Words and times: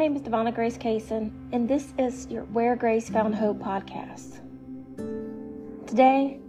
name 0.00 0.16
is 0.16 0.22
Devonna 0.22 0.54
Grace 0.54 0.78
Kaysen, 0.78 1.30
and 1.52 1.68
this 1.68 1.92
is 1.98 2.26
your 2.28 2.44
Where 2.44 2.74
Grace 2.74 3.10
Found 3.10 3.34
Hope 3.34 3.58
podcast. 3.58 4.40
Today, 5.86 6.40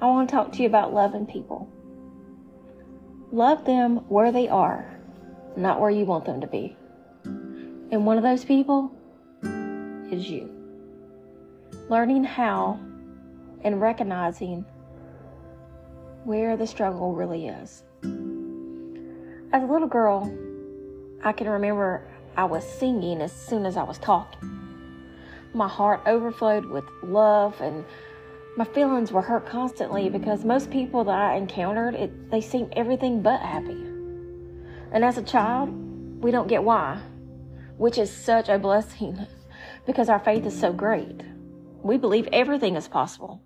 I 0.00 0.06
want 0.06 0.28
to 0.28 0.32
talk 0.36 0.52
to 0.52 0.62
you 0.62 0.68
about 0.68 0.94
loving 0.94 1.26
people. 1.26 1.68
Love 3.32 3.64
them 3.64 3.96
where 4.08 4.30
they 4.30 4.46
are, 4.46 4.88
not 5.56 5.80
where 5.80 5.90
you 5.90 6.04
want 6.04 6.26
them 6.26 6.40
to 6.42 6.46
be. 6.46 6.76
And 7.24 8.06
one 8.06 8.18
of 8.18 8.22
those 8.22 8.44
people 8.44 8.94
is 10.12 10.30
you. 10.30 10.48
Learning 11.90 12.22
how 12.22 12.78
and 13.62 13.80
recognizing 13.80 14.64
where 16.22 16.56
the 16.56 16.68
struggle 16.68 17.16
really 17.16 17.48
is. 17.48 17.82
As 19.52 19.60
a 19.60 19.66
little 19.66 19.88
girl, 19.88 20.32
I 21.24 21.32
can 21.32 21.48
remember 21.48 22.13
I 22.36 22.44
was 22.44 22.64
singing 22.64 23.20
as 23.22 23.32
soon 23.32 23.64
as 23.64 23.76
I 23.76 23.82
was 23.82 23.98
talking. 23.98 24.50
My 25.52 25.68
heart 25.68 26.02
overflowed 26.06 26.66
with 26.66 26.84
love 27.02 27.60
and 27.60 27.84
my 28.56 28.64
feelings 28.64 29.12
were 29.12 29.22
hurt 29.22 29.46
constantly 29.46 30.08
because 30.08 30.44
most 30.44 30.70
people 30.70 31.04
that 31.04 31.18
I 31.18 31.34
encountered, 31.34 31.94
it, 31.94 32.30
they 32.30 32.40
seemed 32.40 32.72
everything 32.76 33.22
but 33.22 33.40
happy. 33.40 33.82
And 34.92 35.04
as 35.04 35.18
a 35.18 35.22
child, 35.22 35.70
we 36.22 36.30
don't 36.30 36.48
get 36.48 36.62
why, 36.62 37.00
which 37.76 37.98
is 37.98 38.10
such 38.10 38.48
a 38.48 38.58
blessing 38.58 39.26
because 39.86 40.08
our 40.08 40.20
faith 40.20 40.46
is 40.46 40.58
so 40.58 40.72
great. 40.72 41.22
We 41.82 41.98
believe 41.98 42.28
everything 42.32 42.76
is 42.76 42.88
possible. 42.88 43.40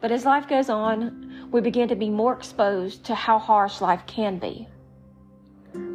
But 0.00 0.12
as 0.12 0.24
life 0.24 0.48
goes 0.48 0.68
on, 0.68 1.48
we 1.50 1.60
begin 1.60 1.88
to 1.88 1.96
be 1.96 2.10
more 2.10 2.32
exposed 2.32 3.04
to 3.04 3.14
how 3.14 3.38
harsh 3.38 3.80
life 3.80 4.02
can 4.06 4.38
be. 4.38 4.68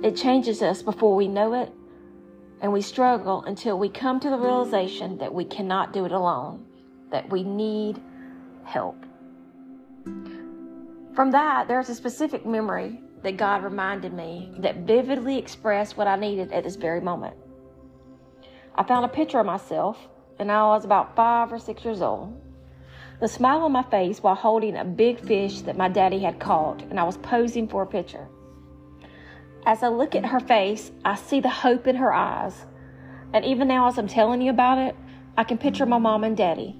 It 0.03 0.15
changes 0.15 0.61
us 0.61 0.81
before 0.81 1.15
we 1.15 1.27
know 1.27 1.53
it, 1.53 1.71
and 2.63 2.71
we 2.71 2.81
struggle 2.81 3.43
until 3.43 3.77
we 3.77 3.89
come 3.89 4.21
to 4.21 4.29
the 4.29 4.37
realization 4.37 5.17
that 5.17 5.33
we 5.33 5.43
cannot 5.43 5.91
do 5.91 6.05
it 6.05 6.13
alone, 6.13 6.65
that 7.11 7.29
we 7.29 7.43
need 7.43 8.01
help. 8.63 8.95
From 11.13 11.29
that, 11.31 11.67
there's 11.67 11.89
a 11.89 11.95
specific 11.95 12.45
memory 12.45 13.01
that 13.21 13.35
God 13.35 13.65
reminded 13.65 14.13
me 14.13 14.55
that 14.59 14.77
vividly 14.77 15.37
expressed 15.37 15.97
what 15.97 16.07
I 16.07 16.15
needed 16.15 16.53
at 16.53 16.63
this 16.63 16.77
very 16.77 17.01
moment. 17.01 17.35
I 18.75 18.83
found 18.83 19.05
a 19.05 19.09
picture 19.09 19.39
of 19.39 19.45
myself, 19.45 19.97
and 20.39 20.49
I 20.49 20.63
was 20.63 20.85
about 20.85 21.17
five 21.17 21.51
or 21.51 21.59
six 21.59 21.83
years 21.83 22.01
old. 22.01 22.41
The 23.19 23.27
smile 23.27 23.59
on 23.59 23.73
my 23.73 23.83
face 23.83 24.23
while 24.23 24.35
holding 24.35 24.77
a 24.77 24.85
big 24.85 25.19
fish 25.19 25.61
that 25.61 25.77
my 25.77 25.89
daddy 25.89 26.19
had 26.19 26.39
caught, 26.39 26.81
and 26.83 26.97
I 26.97 27.03
was 27.03 27.17
posing 27.17 27.67
for 27.67 27.83
a 27.83 27.87
picture. 27.87 28.27
As 29.65 29.81
I 29.81 29.87
look 29.87 30.13
at 30.13 30.25
her 30.25 30.41
face, 30.41 30.91
I 31.05 31.15
see 31.15 31.39
the 31.39 31.49
hope 31.49 31.87
in 31.87 31.95
her 31.95 32.13
eyes. 32.13 32.65
And 33.33 33.45
even 33.45 33.69
now, 33.69 33.87
as 33.87 33.97
I'm 33.97 34.07
telling 34.07 34.41
you 34.41 34.49
about 34.49 34.77
it, 34.77 34.95
I 35.37 35.45
can 35.45 35.57
picture 35.57 35.85
my 35.85 35.97
mom 35.97 36.25
and 36.25 36.35
daddy. 36.35 36.71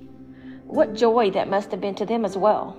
What 0.65 0.93
joy 0.93 1.31
that 1.31 1.49
must 1.49 1.71
have 1.71 1.79
been 1.79 1.95
to 1.95 2.05
them 2.05 2.25
as 2.25 2.37
well. 2.37 2.77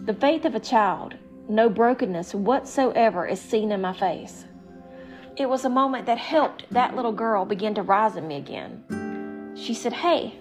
The 0.00 0.12
faith 0.12 0.44
of 0.44 0.54
a 0.54 0.60
child, 0.60 1.14
no 1.48 1.70
brokenness 1.70 2.34
whatsoever 2.34 3.26
is 3.26 3.40
seen 3.40 3.72
in 3.72 3.80
my 3.80 3.94
face. 3.94 4.44
It 5.36 5.48
was 5.48 5.64
a 5.64 5.70
moment 5.70 6.04
that 6.06 6.18
helped 6.18 6.66
that 6.70 6.94
little 6.94 7.12
girl 7.12 7.46
begin 7.46 7.74
to 7.76 7.82
rise 7.82 8.16
in 8.16 8.28
me 8.28 8.36
again. 8.36 9.54
She 9.56 9.72
said, 9.72 9.92
Hey, 9.92 10.38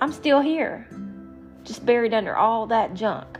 I'm 0.00 0.12
still 0.12 0.40
here, 0.40 0.86
just 1.64 1.86
buried 1.86 2.12
under 2.12 2.36
all 2.36 2.66
that 2.66 2.92
junk. 2.92 3.38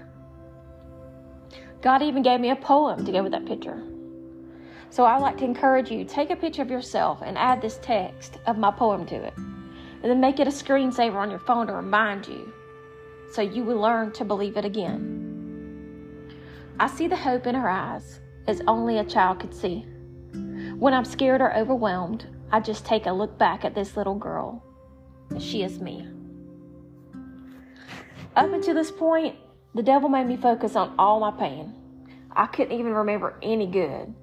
God 1.83 2.01
even 2.03 2.23
gave 2.23 2.41
me 2.41 2.51
a 2.51 2.57
poem 2.57 3.05
to 3.05 3.13
go 3.13 3.23
with 3.23 3.33
that 3.33 3.45
picture. 3.45 3.83
So 4.97 5.05
I 5.05 5.17
would 5.17 5.23
like 5.23 5.37
to 5.39 5.45
encourage 5.45 5.91
you 5.91 6.07
take 6.07 6.31
a 6.31 6.37
picture 6.37 6.63
of 6.63 6.71
yourself 6.71 7.21
and 7.23 7.37
add 7.37 7.61
this 7.61 7.79
text 7.83 8.39
of 8.47 8.57
my 8.57 8.71
poem 8.71 9.05
to 9.05 9.15
it. 9.15 9.35
And 9.37 10.05
then 10.05 10.23
make 10.23 10.41
it 10.41 10.49
a 10.49 10.51
screensaver 10.51 11.17
on 11.17 11.29
your 11.29 11.41
phone 11.41 11.67
to 11.67 11.75
remind 11.75 12.27
you 12.27 12.51
so 13.31 13.43
you 13.43 13.63
will 13.63 13.79
learn 13.79 14.13
to 14.13 14.25
believe 14.25 14.57
it 14.57 14.65
again. 14.65 16.33
I 16.81 16.87
see 16.87 17.09
the 17.09 17.17
hope 17.17 17.47
in 17.47 17.55
her 17.55 17.69
eyes 17.69 18.21
as 18.47 18.63
only 18.67 18.97
a 18.97 19.05
child 19.05 19.39
could 19.39 19.53
see. 19.53 19.85
When 20.79 20.95
I'm 20.95 21.05
scared 21.05 21.43
or 21.43 21.55
overwhelmed, 21.55 22.25
I 22.51 22.61
just 22.61 22.87
take 22.87 23.05
a 23.05 23.13
look 23.13 23.37
back 23.37 23.67
at 23.67 23.75
this 23.75 23.99
little 23.99 24.15
girl. 24.15 24.65
She 25.39 25.63
is 25.63 25.79
me. 25.79 26.09
Up 28.35 28.51
until 28.51 28.73
this 28.73 28.93
point, 28.93 29.37
the 29.75 29.83
devil 29.83 30.09
made 30.09 30.27
me 30.27 30.39
focus 30.39 30.75
on 30.75 30.95
all 30.99 31.21
my 31.21 31.33
pain. 31.33 31.75
I 32.33 32.47
couldn't 32.47 32.79
even 32.81 32.95
remember 32.95 33.35
any 33.43 33.67
good. 33.67 34.15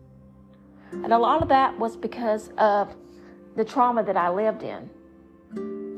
And 1.03 1.11
a 1.11 1.17
lot 1.17 1.41
of 1.41 1.49
that 1.49 1.77
was 1.77 1.95
because 1.95 2.51
of 2.57 2.95
the 3.55 3.65
trauma 3.65 4.03
that 4.03 4.17
I 4.17 4.29
lived 4.29 4.63
in. 4.63 4.89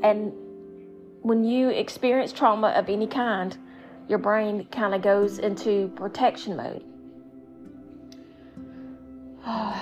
And 0.02 0.32
when 1.22 1.44
you 1.44 1.70
experience 1.70 2.32
trauma 2.32 2.68
of 2.68 2.88
any 2.88 3.06
kind, 3.06 3.56
your 4.08 4.18
brain 4.18 4.66
kind 4.70 4.94
of 4.94 5.02
goes 5.02 5.38
into 5.38 5.88
protection 5.96 6.56
mode. 6.56 6.84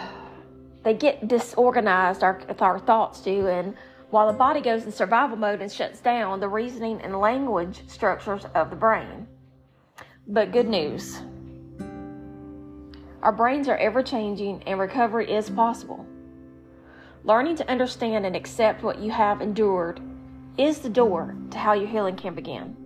they 0.82 0.94
get 0.94 1.28
disorganized, 1.28 2.22
our, 2.22 2.40
our 2.60 2.78
thoughts 2.78 3.20
do, 3.20 3.46
and 3.48 3.74
while 4.10 4.26
the 4.26 4.38
body 4.38 4.60
goes 4.60 4.84
in 4.84 4.92
survival 4.92 5.36
mode 5.36 5.60
and 5.60 5.70
shuts 5.70 6.00
down 6.00 6.40
the 6.40 6.48
reasoning 6.48 7.00
and 7.02 7.18
language 7.18 7.82
structures 7.88 8.44
of 8.54 8.70
the 8.70 8.76
brain. 8.76 9.26
But 10.26 10.52
good 10.52 10.68
news 10.68 11.20
our 13.24 13.32
brains 13.32 13.68
are 13.68 13.78
ever 13.78 14.02
changing 14.02 14.62
and 14.66 14.78
recovery 14.78 15.32
is 15.32 15.48
possible. 15.48 16.04
Learning 17.24 17.56
to 17.56 17.70
understand 17.70 18.26
and 18.26 18.36
accept 18.36 18.82
what 18.82 18.98
you 18.98 19.10
have 19.10 19.40
endured 19.40 19.98
is 20.58 20.80
the 20.80 20.90
door 20.90 21.34
to 21.50 21.56
how 21.56 21.72
your 21.72 21.88
healing 21.88 22.16
can 22.16 22.34
begin. 22.34 22.76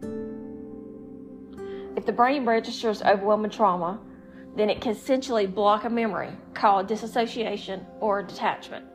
If 1.97 2.07
the 2.07 2.13
brain 2.13 2.47
registers 2.47 3.03
overwhelming 3.03 3.51
trauma, 3.51 3.99
then 4.55 4.71
it 4.71 4.81
can 4.81 4.93
essentially 4.93 5.49
block 5.49 5.83
a 5.85 5.91
memory 5.91 6.31
called 6.55 6.87
disassociation 6.87 7.85
or 7.99 8.23
detachment. 8.23 8.87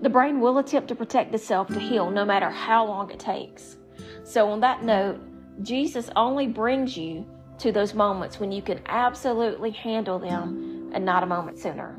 The 0.00 0.10
brain 0.10 0.40
will 0.40 0.58
attempt 0.58 0.86
to 0.88 0.94
protect 0.94 1.34
itself 1.34 1.66
to 1.68 1.80
heal 1.80 2.08
no 2.08 2.24
matter 2.24 2.50
how 2.50 2.86
long 2.86 3.10
it 3.10 3.18
takes. 3.18 3.78
So, 4.22 4.48
on 4.50 4.60
that 4.60 4.84
note, 4.84 5.18
Jesus 5.62 6.08
only 6.14 6.46
brings 6.46 6.96
you 6.96 7.26
to 7.64 7.72
those 7.72 7.94
moments 7.94 8.38
when 8.38 8.52
you 8.52 8.60
can 8.60 8.78
absolutely 8.84 9.70
handle 9.70 10.18
them 10.18 10.90
and 10.92 11.02
not 11.02 11.22
a 11.22 11.26
moment 11.26 11.58
sooner. 11.58 11.98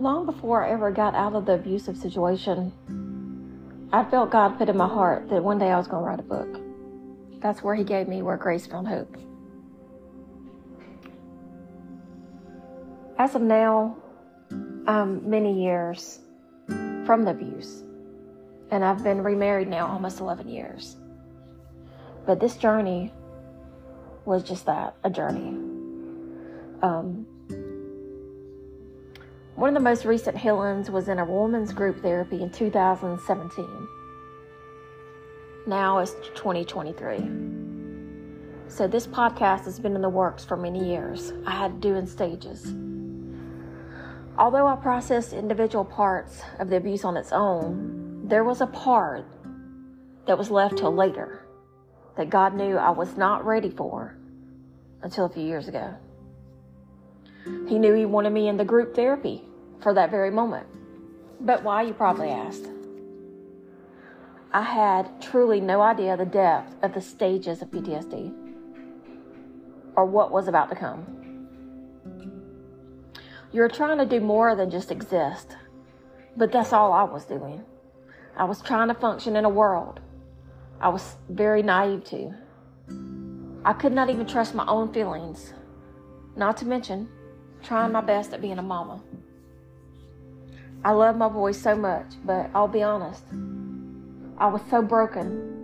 Long 0.00 0.24
before 0.24 0.64
I 0.64 0.70
ever 0.70 0.90
got 0.90 1.14
out 1.14 1.34
of 1.34 1.44
the 1.44 1.52
abusive 1.52 1.98
situation, 1.98 2.72
I 3.92 4.04
felt 4.04 4.30
God 4.30 4.56
put 4.56 4.70
in 4.70 4.76
my 4.78 4.88
heart 4.88 5.28
that 5.28 5.44
one 5.44 5.58
day 5.58 5.70
I 5.70 5.76
was 5.76 5.86
going 5.86 6.02
to 6.02 6.08
write 6.08 6.20
a 6.20 6.22
book. 6.22 6.62
That's 7.42 7.62
where 7.62 7.74
He 7.74 7.84
gave 7.84 8.08
me 8.08 8.22
Where 8.22 8.38
Grace 8.38 8.66
Found 8.68 8.88
Hope. 8.88 9.18
As 13.18 13.34
of 13.34 13.42
now, 13.42 13.96
I'm 14.86 15.28
many 15.28 15.64
years 15.64 16.20
from 17.04 17.24
the 17.24 17.32
abuse, 17.32 17.82
and 18.70 18.84
I've 18.84 19.02
been 19.02 19.22
remarried 19.22 19.68
now 19.68 19.88
almost 19.88 20.20
11 20.20 20.48
years. 20.48 20.96
But 22.26 22.38
this 22.38 22.56
journey 22.56 23.12
was 24.24 24.44
just 24.44 24.66
that 24.66 24.94
a 25.02 25.10
journey. 25.10 25.48
Um, 26.82 27.26
one 29.56 29.68
of 29.68 29.74
the 29.74 29.80
most 29.80 30.04
recent 30.04 30.36
healings 30.36 30.88
was 30.88 31.08
in 31.08 31.18
a 31.18 31.24
woman's 31.24 31.72
group 31.72 32.00
therapy 32.00 32.40
in 32.40 32.50
2017. 32.50 33.88
Now 35.66 35.98
it's 35.98 36.12
2023. 36.36 37.16
So 38.68 38.86
this 38.86 39.08
podcast 39.08 39.64
has 39.64 39.80
been 39.80 39.96
in 39.96 40.02
the 40.02 40.08
works 40.08 40.44
for 40.44 40.56
many 40.56 40.88
years. 40.88 41.32
I 41.46 41.50
had 41.50 41.82
to 41.82 41.88
do 41.88 41.96
in 41.96 42.06
stages. 42.06 42.74
Although 44.38 44.68
I 44.68 44.76
processed 44.76 45.32
individual 45.32 45.84
parts 45.84 46.42
of 46.60 46.70
the 46.70 46.76
abuse 46.76 47.04
on 47.04 47.16
its 47.16 47.32
own, 47.32 48.22
there 48.28 48.44
was 48.44 48.60
a 48.60 48.68
part 48.68 49.26
that 50.26 50.38
was 50.38 50.48
left 50.48 50.78
till 50.78 50.94
later 50.94 51.44
that 52.16 52.30
God 52.30 52.54
knew 52.54 52.76
I 52.76 52.90
was 52.90 53.16
not 53.16 53.44
ready 53.44 53.68
for 53.68 54.16
until 55.02 55.24
a 55.24 55.28
few 55.28 55.42
years 55.42 55.66
ago. 55.66 55.92
He 57.66 57.80
knew 57.80 57.94
He 57.94 58.06
wanted 58.06 58.30
me 58.30 58.46
in 58.46 58.56
the 58.56 58.64
group 58.64 58.94
therapy 58.94 59.42
for 59.80 59.92
that 59.94 60.10
very 60.10 60.30
moment. 60.30 60.68
But 61.40 61.64
why, 61.64 61.82
you 61.82 61.92
probably 61.92 62.30
asked? 62.30 62.66
I 64.52 64.62
had 64.62 65.20
truly 65.20 65.60
no 65.60 65.80
idea 65.80 66.16
the 66.16 66.24
depth 66.24 66.76
of 66.82 66.94
the 66.94 67.00
stages 67.00 67.60
of 67.60 67.70
PTSD 67.70 68.32
or 69.96 70.04
what 70.04 70.30
was 70.30 70.46
about 70.46 70.68
to 70.70 70.76
come. 70.76 71.17
You're 73.52 73.68
trying 73.68 73.98
to 73.98 74.06
do 74.06 74.20
more 74.20 74.54
than 74.54 74.70
just 74.70 74.90
exist. 74.90 75.56
But 76.36 76.52
that's 76.52 76.72
all 76.72 76.92
I 76.92 77.04
was 77.04 77.24
doing. 77.24 77.64
I 78.36 78.44
was 78.44 78.60
trying 78.60 78.88
to 78.88 78.94
function 78.94 79.36
in 79.36 79.44
a 79.44 79.48
world 79.48 80.00
I 80.80 80.90
was 80.90 81.16
very 81.28 81.60
naive 81.60 82.04
to. 82.04 82.32
I 83.64 83.72
could 83.72 83.92
not 83.92 84.10
even 84.10 84.26
trust 84.26 84.54
my 84.54 84.64
own 84.68 84.92
feelings, 84.92 85.52
not 86.36 86.56
to 86.58 86.66
mention 86.66 87.08
trying 87.64 87.90
my 87.90 88.00
best 88.00 88.32
at 88.32 88.40
being 88.40 88.58
a 88.58 88.62
mama. 88.62 89.02
I 90.84 90.92
love 90.92 91.16
my 91.16 91.28
boys 91.28 91.60
so 91.60 91.74
much, 91.74 92.06
but 92.24 92.48
I'll 92.54 92.68
be 92.68 92.84
honest, 92.84 93.24
I 94.38 94.46
was 94.46 94.60
so 94.70 94.80
broken. 94.80 95.56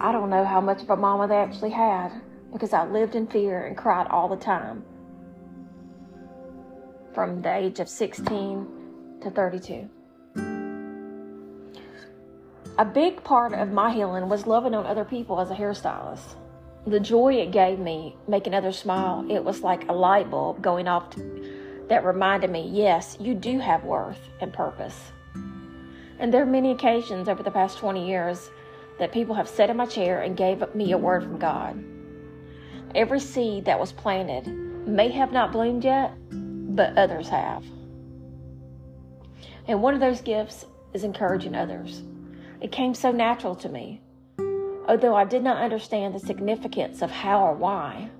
I 0.00 0.10
don't 0.10 0.30
know 0.30 0.44
how 0.44 0.60
much 0.60 0.82
of 0.82 0.90
a 0.90 0.96
mama 0.96 1.28
they 1.28 1.36
actually 1.36 1.70
had 1.70 2.10
because 2.52 2.72
I 2.72 2.84
lived 2.84 3.14
in 3.14 3.28
fear 3.28 3.66
and 3.66 3.76
cried 3.76 4.08
all 4.08 4.28
the 4.28 4.36
time 4.36 4.84
from 7.14 7.42
the 7.42 7.54
age 7.54 7.80
of 7.80 7.88
16 7.88 8.66
to 9.22 9.30
32. 9.30 9.88
A 12.78 12.84
big 12.84 13.22
part 13.22 13.52
of 13.52 13.70
my 13.70 13.92
healing 13.92 14.28
was 14.28 14.46
loving 14.46 14.74
on 14.74 14.86
other 14.86 15.04
people 15.04 15.40
as 15.40 15.50
a 15.50 15.54
hairstylist. 15.54 16.36
The 16.86 16.98
joy 16.98 17.34
it 17.34 17.52
gave 17.52 17.78
me 17.78 18.16
making 18.26 18.54
others 18.54 18.78
smile, 18.78 19.24
it 19.30 19.44
was 19.44 19.60
like 19.60 19.88
a 19.88 19.92
light 19.92 20.30
bulb 20.30 20.62
going 20.62 20.88
off 20.88 21.10
to, 21.10 21.84
that 21.88 22.04
reminded 22.04 22.50
me, 22.50 22.68
yes, 22.72 23.16
you 23.20 23.34
do 23.34 23.58
have 23.58 23.84
worth 23.84 24.18
and 24.40 24.52
purpose. 24.52 25.12
And 26.18 26.32
there 26.32 26.42
are 26.42 26.46
many 26.46 26.70
occasions 26.72 27.28
over 27.28 27.42
the 27.42 27.50
past 27.50 27.78
20 27.78 28.08
years 28.08 28.50
that 28.98 29.12
people 29.12 29.34
have 29.34 29.48
sat 29.48 29.70
in 29.70 29.76
my 29.76 29.86
chair 29.86 30.22
and 30.22 30.36
gave 30.36 30.74
me 30.74 30.92
a 30.92 30.98
word 30.98 31.22
from 31.22 31.38
God. 31.38 31.82
Every 32.94 33.20
seed 33.20 33.66
that 33.66 33.78
was 33.78 33.92
planted 33.92 34.46
may 34.86 35.10
have 35.10 35.32
not 35.32 35.52
bloomed 35.52 35.84
yet, 35.84 36.12
but 36.74 36.96
others 36.96 37.28
have. 37.28 37.64
And 39.68 39.80
one 39.82 39.94
of 39.94 40.00
those 40.00 40.20
gifts 40.20 40.66
is 40.92 41.04
encouraging 41.04 41.54
others. 41.54 42.02
It 42.60 42.72
came 42.72 42.94
so 42.94 43.12
natural 43.12 43.54
to 43.56 43.68
me, 43.68 44.00
although 44.88 45.14
I 45.14 45.24
did 45.24 45.42
not 45.42 45.62
understand 45.62 46.14
the 46.14 46.20
significance 46.20 47.02
of 47.02 47.10
how 47.10 47.44
or 47.44 47.54
why. 47.54 48.10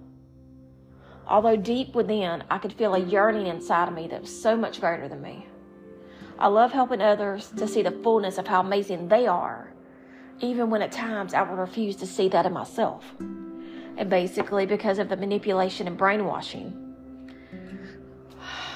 Although 1.27 1.57
deep 1.57 1.95
within, 1.95 2.45
I 2.51 2.59
could 2.59 2.73
feel 2.73 2.95
a 2.95 2.99
yearning 2.99 3.47
inside 3.47 3.89
of 3.89 3.95
me 3.95 4.09
that 4.09 4.23
was 4.23 4.43
so 4.43 4.57
much 4.57 4.81
greater 4.81 5.09
than 5.09 5.23
me. 5.23 5.47
I 6.39 6.49
love 6.49 6.73
helping 6.73 7.01
others 7.01 7.53
to 7.57 7.69
see 7.69 7.83
the 7.83 7.91
fullness 7.91 8.39
of 8.39 8.47
how 8.47 8.61
amazing 8.61 9.09
they 9.09 9.27
are, 9.27 9.73
even 10.41 10.71
when 10.71 10.83
at 10.83 10.93
times 10.93 11.35
I 11.35 11.43
would 11.43 11.59
refuse 11.59 11.97
to 11.97 12.07
see 12.07 12.29
that 12.31 12.47
in 12.47 12.53
myself. 12.53 13.05
And 13.21 14.11
basically, 14.11 14.67
because 14.67 14.99
of 14.99 15.09
the 15.09 15.17
manipulation 15.17 15.87
and 15.87 15.97
brainwashing. 15.97 16.92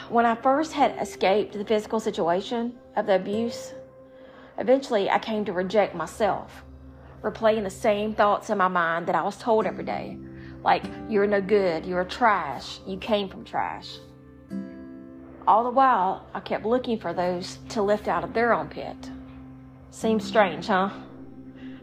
When 0.08 0.26
I 0.26 0.35
first 0.35 0.73
had 0.73 0.97
escaped 1.00 1.55
the 1.55 1.64
physical 1.64 2.00
situation 2.00 2.75
of 2.97 3.06
the 3.06 3.17
abuse, 3.17 3.75
Eventually, 4.58 5.11
I 5.11 5.19
came 5.19 5.44
to 5.44 5.53
reject 5.53 5.94
myself, 5.94 6.64
replaying 7.23 7.64
the 7.64 7.70
same 7.70 8.14
thoughts 8.14 8.49
in 8.49 8.58
my 8.58 8.69
mind 8.69 9.06
that 9.06 9.14
I 9.14 9.23
was 9.23 9.37
told 9.37 9.67
every 9.67 9.85
day 9.85 10.19
like, 10.62 10.85
you're 11.08 11.26
no 11.26 11.41
good, 11.41 11.87
you're 11.87 12.05
trash, 12.05 12.81
you 12.87 12.97
came 12.97 13.29
from 13.29 13.44
trash. 13.44 13.99
All 15.47 15.62
the 15.62 15.70
while, 15.70 16.26
I 16.35 16.41
kept 16.41 16.64
looking 16.64 16.99
for 16.99 17.12
those 17.12 17.59
to 17.69 17.82
lift 17.82 18.09
out 18.09 18.25
of 18.25 18.32
their 18.32 18.52
own 18.52 18.69
pit. 18.69 18.97
Seems 19.91 20.25
strange, 20.25 20.67
huh? 20.67 20.91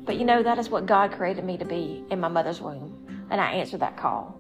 But 0.04 0.18
you 0.18 0.26
know, 0.26 0.44
that 0.44 0.58
is 0.58 0.70
what 0.70 0.86
God 0.86 1.14
created 1.14 1.46
me 1.46 1.58
to 1.58 1.64
be 1.66 2.04
in 2.10 2.20
my 2.20 2.28
mother's 2.28 2.60
womb, 2.60 3.26
and 3.30 3.40
I 3.40 3.54
answered 3.54 3.80
that 3.80 3.96
call. 3.96 4.38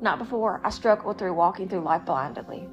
Not 0.00 0.18
before 0.18 0.60
I 0.62 0.70
struggled 0.70 1.18
through 1.18 1.34
walking 1.34 1.68
through 1.68 1.80
life 1.80 2.04
blindly. 2.04 2.68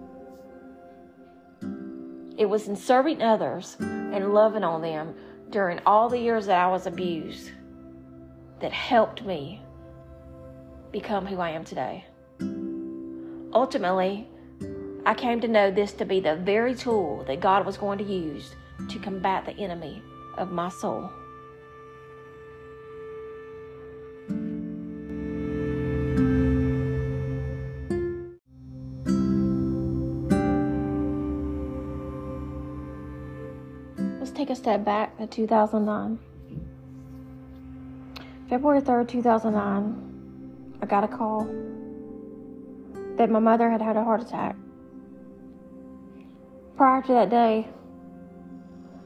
It 2.38 2.46
was 2.46 2.68
in 2.68 2.76
serving 2.76 3.22
others 3.22 3.78
and 3.80 4.34
loving 4.34 4.64
on 4.64 4.82
them 4.82 5.16
during 5.50 5.80
all 5.86 6.10
the 6.10 6.20
years 6.20 6.48
that 6.48 6.60
I 6.60 6.68
was 6.68 6.88
abused 6.88 7.52
that 8.60 8.72
helped 8.72 9.24
me 9.24 9.62
become 10.92 11.26
who 11.26 11.40
I 11.40 11.52
am 11.52 11.64
today. 11.64 12.06
Ultimately, 13.54 14.28
I 15.06 15.14
came 15.14 15.40
to 15.42 15.48
know 15.48 15.70
this 15.70 15.94
to 15.94 16.06
be 16.06 16.20
the 16.20 16.38
very 16.38 16.74
tool 16.74 17.24
that 17.28 17.40
God 17.40 17.66
was 17.66 17.78
going 17.78 18.00
to 18.00 18.04
use 18.04 18.56
to 18.90 19.00
combat 19.00 19.46
the 19.46 19.54
enemy 19.54 20.02
of 20.38 20.52
my 20.52 20.70
soul. 20.70 21.12
Take 34.44 34.50
a 34.50 34.56
step 34.58 34.84
back 34.84 35.18
to 35.18 35.26
2009. 35.26 36.20
February 38.50 38.82
3rd, 38.82 39.08
2009, 39.08 40.80
I 40.82 40.86
got 40.86 41.06
a 41.06 41.08
call 41.08 41.48
that 43.18 43.30
my 43.30 43.40
mother 43.40 43.72
had 43.72 43.82
had 43.82 43.96
a 43.96 44.04
heart 44.04 44.22
attack. 44.22 44.58
Prior 46.76 47.02
to 47.04 47.14
that 47.14 47.30
day, 47.30 47.70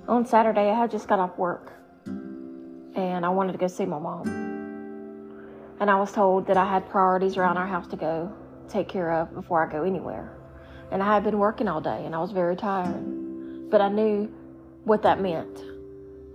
on 0.08 0.26
Saturday, 0.26 0.72
I 0.72 0.74
had 0.74 0.90
just 0.90 1.08
got 1.08 1.20
off 1.20 1.38
work 1.38 1.72
and 2.08 3.24
I 3.24 3.30
wanted 3.30 3.52
to 3.52 3.60
go 3.60 3.68
see 3.68 3.86
my 3.86 4.00
mom. 4.00 4.28
And 5.80 5.92
I 5.92 6.00
was 6.00 6.12
told 6.12 6.48
that 6.48 6.58
I 6.58 6.68
had 6.68 6.90
priorities 6.90 7.38
around 7.38 7.58
our 7.58 7.68
house 7.68 7.86
to 7.90 7.96
go 7.96 8.34
take 8.70 8.90
care 8.90 9.14
of 9.14 9.32
before 9.36 9.64
I 9.64 9.72
go 9.72 9.84
anywhere. 9.84 10.36
And 10.90 11.04
I 11.04 11.14
had 11.14 11.24
been 11.24 11.38
working 11.38 11.68
all 11.68 11.80
day 11.80 12.08
and 12.08 12.16
I 12.16 12.18
was 12.18 12.32
very 12.32 12.56
tired. 12.56 13.70
But 13.70 13.82
I 13.82 13.90
knew 13.90 14.32
what 14.88 15.02
that 15.04 15.22
meant. 15.22 15.64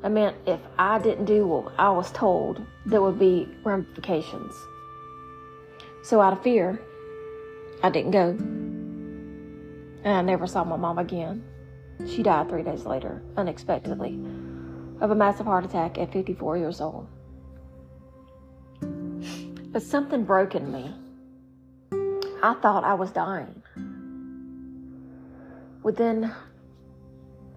I 0.05 0.09
meant 0.09 0.37
if 0.47 0.61
I 0.79 0.99
didn't 0.99 1.25
do 1.25 1.47
what 1.47 1.73
I 1.79 1.89
was 1.91 2.11
told, 2.13 2.61
there 2.85 3.01
would 3.01 3.19
be 3.19 3.49
ramifications. 3.65 4.53
So, 6.03 6.21
out 6.21 6.33
of 6.35 6.43
fear, 6.43 6.81
I 7.83 7.91
didn't 7.91 8.11
go. 8.11 8.31
And 10.05 10.17
I 10.17 10.21
never 10.23 10.47
saw 10.47 10.65
my 10.65 10.77
mom 10.77 10.99
again. 10.99 11.43
She 12.07 12.23
died 12.23 12.49
three 12.49 12.63
days 12.63 12.85
later, 12.85 13.23
unexpectedly, 13.37 14.21
of 15.01 15.11
a 15.13 15.15
massive 15.15 15.47
heart 15.47 15.65
attack 15.65 15.97
at 15.99 16.13
54 16.13 16.59
years 16.59 16.81
old. 16.81 17.07
But 18.81 19.83
something 19.83 20.25
broke 20.25 20.55
in 20.55 20.71
me. 20.71 20.95
I 22.43 22.55
thought 22.55 22.83
I 22.85 22.95
was 22.95 23.13
dying. 23.13 23.63
Within 25.85 26.25
a 26.25 26.37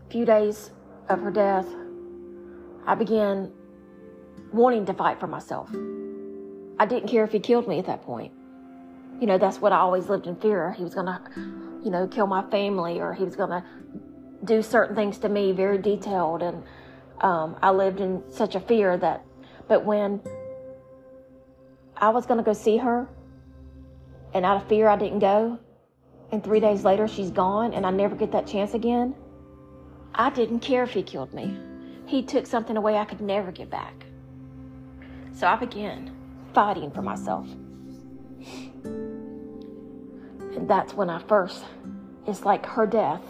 few 0.09 0.25
days 0.25 0.69
of 1.09 1.21
her 1.21 1.31
death, 1.31 1.67
I 2.85 2.95
began 2.95 3.51
wanting 4.51 4.85
to 4.85 4.93
fight 4.93 5.19
for 5.19 5.27
myself. 5.27 5.69
I 6.77 6.85
didn't 6.85 7.09
care 7.09 7.23
if 7.23 7.31
he 7.31 7.39
killed 7.39 7.67
me 7.67 7.79
at 7.79 7.85
that 7.85 8.03
point. 8.03 8.31
You 9.19 9.27
know, 9.27 9.37
that's 9.37 9.59
what 9.59 9.71
I 9.71 9.77
always 9.77 10.09
lived 10.09 10.27
in 10.27 10.35
fear. 10.35 10.73
He 10.73 10.83
was 10.83 10.93
going 10.93 11.07
to, 11.07 11.21
you 11.83 11.89
know, 11.89 12.07
kill 12.07 12.27
my 12.27 12.49
family 12.49 12.99
or 12.99 13.13
he 13.13 13.23
was 13.23 13.35
going 13.35 13.49
to 13.49 13.63
do 14.43 14.61
certain 14.61 14.95
things 14.95 15.17
to 15.19 15.29
me, 15.29 15.51
very 15.51 15.77
detailed. 15.77 16.41
And 16.41 16.63
um, 17.21 17.57
I 17.61 17.71
lived 17.71 18.01
in 18.01 18.23
such 18.29 18.55
a 18.55 18.59
fear 18.59 18.97
that, 18.97 19.25
but 19.67 19.85
when 19.85 20.21
I 21.95 22.09
was 22.09 22.25
going 22.25 22.39
to 22.39 22.43
go 22.43 22.53
see 22.53 22.77
her 22.77 23.07
and 24.33 24.45
out 24.45 24.61
of 24.61 24.67
fear 24.67 24.89
I 24.89 24.97
didn't 24.97 25.19
go, 25.19 25.59
and 26.31 26.43
three 26.43 26.59
days 26.59 26.83
later 26.83 27.07
she's 27.07 27.31
gone 27.31 27.73
and 27.73 27.85
I 27.85 27.91
never 27.91 28.15
get 28.15 28.31
that 28.33 28.47
chance 28.47 28.73
again 28.73 29.15
I 30.17 30.29
didn't 30.29 30.61
care 30.61 30.83
if 30.83 30.91
he 30.91 31.03
killed 31.03 31.33
me. 31.33 31.57
He 32.05 32.23
took 32.23 32.47
something 32.47 32.77
away 32.77 32.97
I 32.97 33.03
could 33.03 33.19
never 33.19 33.51
get 33.51 33.69
back. 33.69 34.05
So 35.33 35.45
I 35.45 35.57
began 35.57 36.15
fighting 36.53 36.89
for 36.91 37.01
myself. 37.01 37.45
And 40.55 40.69
that's 40.69 40.93
when 40.93 41.09
I 41.09 41.19
first, 41.23 41.65
it's 42.25 42.45
like 42.45 42.65
her 42.65 42.87
death 42.87 43.21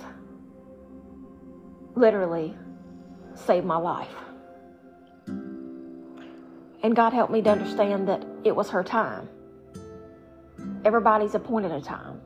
literally 1.95 2.55
saved 3.33 3.65
my 3.65 3.77
life. 3.77 4.13
And 5.27 6.95
God 6.95 7.13
helped 7.13 7.33
me 7.33 7.41
to 7.41 7.49
understand 7.49 8.07
that 8.09 8.23
it 8.43 8.55
was 8.55 8.69
her 8.69 8.83
time. 8.83 9.27
Everybody's 10.85 11.33
appointed 11.33 11.71
a 11.71 11.81
time. 11.81 12.21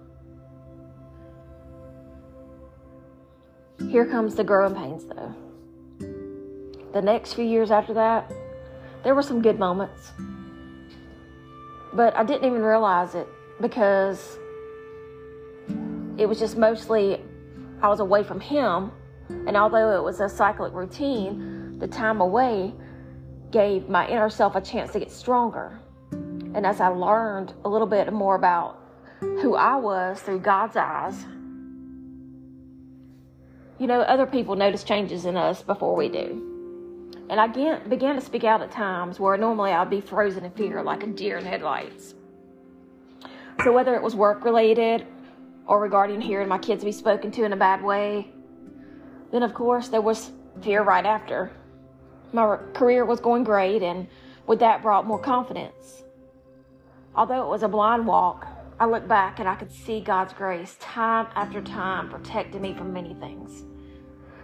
Here 3.89 4.05
comes 4.05 4.35
the 4.35 4.43
growing 4.43 4.75
pains, 4.75 5.03
though. 5.05 5.33
The 6.93 7.01
next 7.01 7.33
few 7.33 7.43
years 7.43 7.71
after 7.71 7.95
that, 7.95 8.31
there 9.03 9.15
were 9.15 9.23
some 9.23 9.41
good 9.41 9.57
moments. 9.57 10.11
But 11.93 12.15
I 12.15 12.23
didn't 12.23 12.45
even 12.45 12.61
realize 12.61 13.15
it 13.15 13.27
because 13.59 14.37
it 16.19 16.27
was 16.29 16.37
just 16.37 16.55
mostly 16.55 17.19
I 17.81 17.87
was 17.87 17.99
away 17.99 18.23
from 18.23 18.39
him. 18.39 18.91
And 19.27 19.57
although 19.57 19.97
it 19.97 20.03
was 20.03 20.19
a 20.19 20.29
cyclic 20.29 20.71
routine, 20.71 21.79
the 21.79 21.87
time 21.87 22.21
away 22.21 22.75
gave 23.49 23.89
my 23.89 24.07
inner 24.07 24.29
self 24.29 24.55
a 24.55 24.61
chance 24.61 24.91
to 24.91 24.99
get 24.99 25.11
stronger. 25.11 25.79
And 26.11 26.63
as 26.63 26.79
I 26.79 26.89
learned 26.89 27.53
a 27.65 27.69
little 27.69 27.87
bit 27.87 28.13
more 28.13 28.35
about 28.35 28.77
who 29.19 29.55
I 29.55 29.77
was 29.77 30.19
through 30.21 30.41
God's 30.41 30.75
eyes, 30.75 31.25
you 33.79 33.87
know, 33.87 34.01
other 34.01 34.25
people 34.25 34.55
notice 34.55 34.83
changes 34.83 35.25
in 35.25 35.37
us 35.37 35.63
before 35.63 35.95
we 35.95 36.09
do. 36.09 36.45
And 37.29 37.39
I 37.39 37.47
began 37.47 38.15
to 38.15 38.21
speak 38.21 38.43
out 38.43 38.61
at 38.61 38.71
times 38.71 39.19
where 39.19 39.37
normally 39.37 39.71
I'd 39.71 39.89
be 39.89 40.01
frozen 40.01 40.45
in 40.45 40.51
fear 40.51 40.83
like 40.83 41.03
a 41.03 41.07
deer 41.07 41.37
in 41.37 41.45
headlights. 41.45 42.15
So, 43.63 43.71
whether 43.71 43.95
it 43.95 44.01
was 44.01 44.15
work 44.15 44.43
related 44.43 45.05
or 45.67 45.79
regarding 45.79 46.21
hearing 46.21 46.47
my 46.47 46.57
kids 46.57 46.83
be 46.83 46.91
spoken 46.91 47.31
to 47.31 47.43
in 47.43 47.53
a 47.53 47.57
bad 47.57 47.83
way, 47.83 48.31
then 49.31 49.43
of 49.43 49.53
course 49.53 49.89
there 49.89 50.01
was 50.01 50.31
fear 50.61 50.81
right 50.81 51.05
after. 51.05 51.51
My 52.33 52.57
career 52.73 53.05
was 53.05 53.19
going 53.19 53.43
great, 53.43 53.83
and 53.83 54.07
with 54.47 54.59
that 54.59 54.81
brought 54.81 55.05
more 55.05 55.19
confidence. 55.19 56.03
Although 57.15 57.43
it 57.43 57.49
was 57.49 57.63
a 57.63 57.67
blind 57.67 58.07
walk, 58.07 58.47
I 58.81 58.85
look 58.85 59.09
back 59.09 59.39
and 59.39 59.49
I 59.49 59.55
could 59.55 59.73
see 59.73 59.99
God's 59.99 60.31
grace 60.31 60.77
time 60.79 61.27
after 61.35 61.61
time 61.61 62.09
protecting 62.09 62.61
me 62.61 62.73
from 62.73 62.93
many 62.93 63.13
things. 63.15 63.65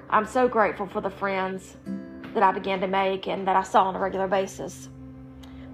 I'm 0.09 0.25
so 0.25 0.49
grateful 0.49 0.87
for 0.87 0.99
the 0.99 1.09
friends 1.09 1.77
that 2.33 2.43
I 2.43 2.51
began 2.51 2.81
to 2.81 2.87
make 2.87 3.29
and 3.29 3.47
that 3.47 3.55
I 3.55 3.63
saw 3.63 3.85
on 3.85 3.95
a 3.95 3.99
regular 3.99 4.27
basis. 4.27 4.89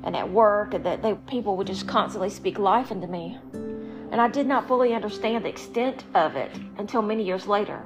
And 0.03 0.15
at 0.15 0.30
work, 0.30 0.75
and 0.75 0.86
that 0.86 1.01
they, 1.01 1.15
people 1.27 1.58
would 1.58 1.65
just 1.65 1.88
constantly 1.88 2.30
speak 2.30 2.60
life 2.60 2.91
into 2.91 3.08
me. 3.08 3.39
And 4.12 4.22
I 4.22 4.27
did 4.27 4.46
not 4.46 4.68
fully 4.68 4.94
understand 4.94 5.44
the 5.44 5.50
extent 5.50 6.03
of 6.13 6.36
it 6.36 6.51
until 6.77 7.01
many 7.01 7.24
years 7.24 7.48
later 7.48 7.82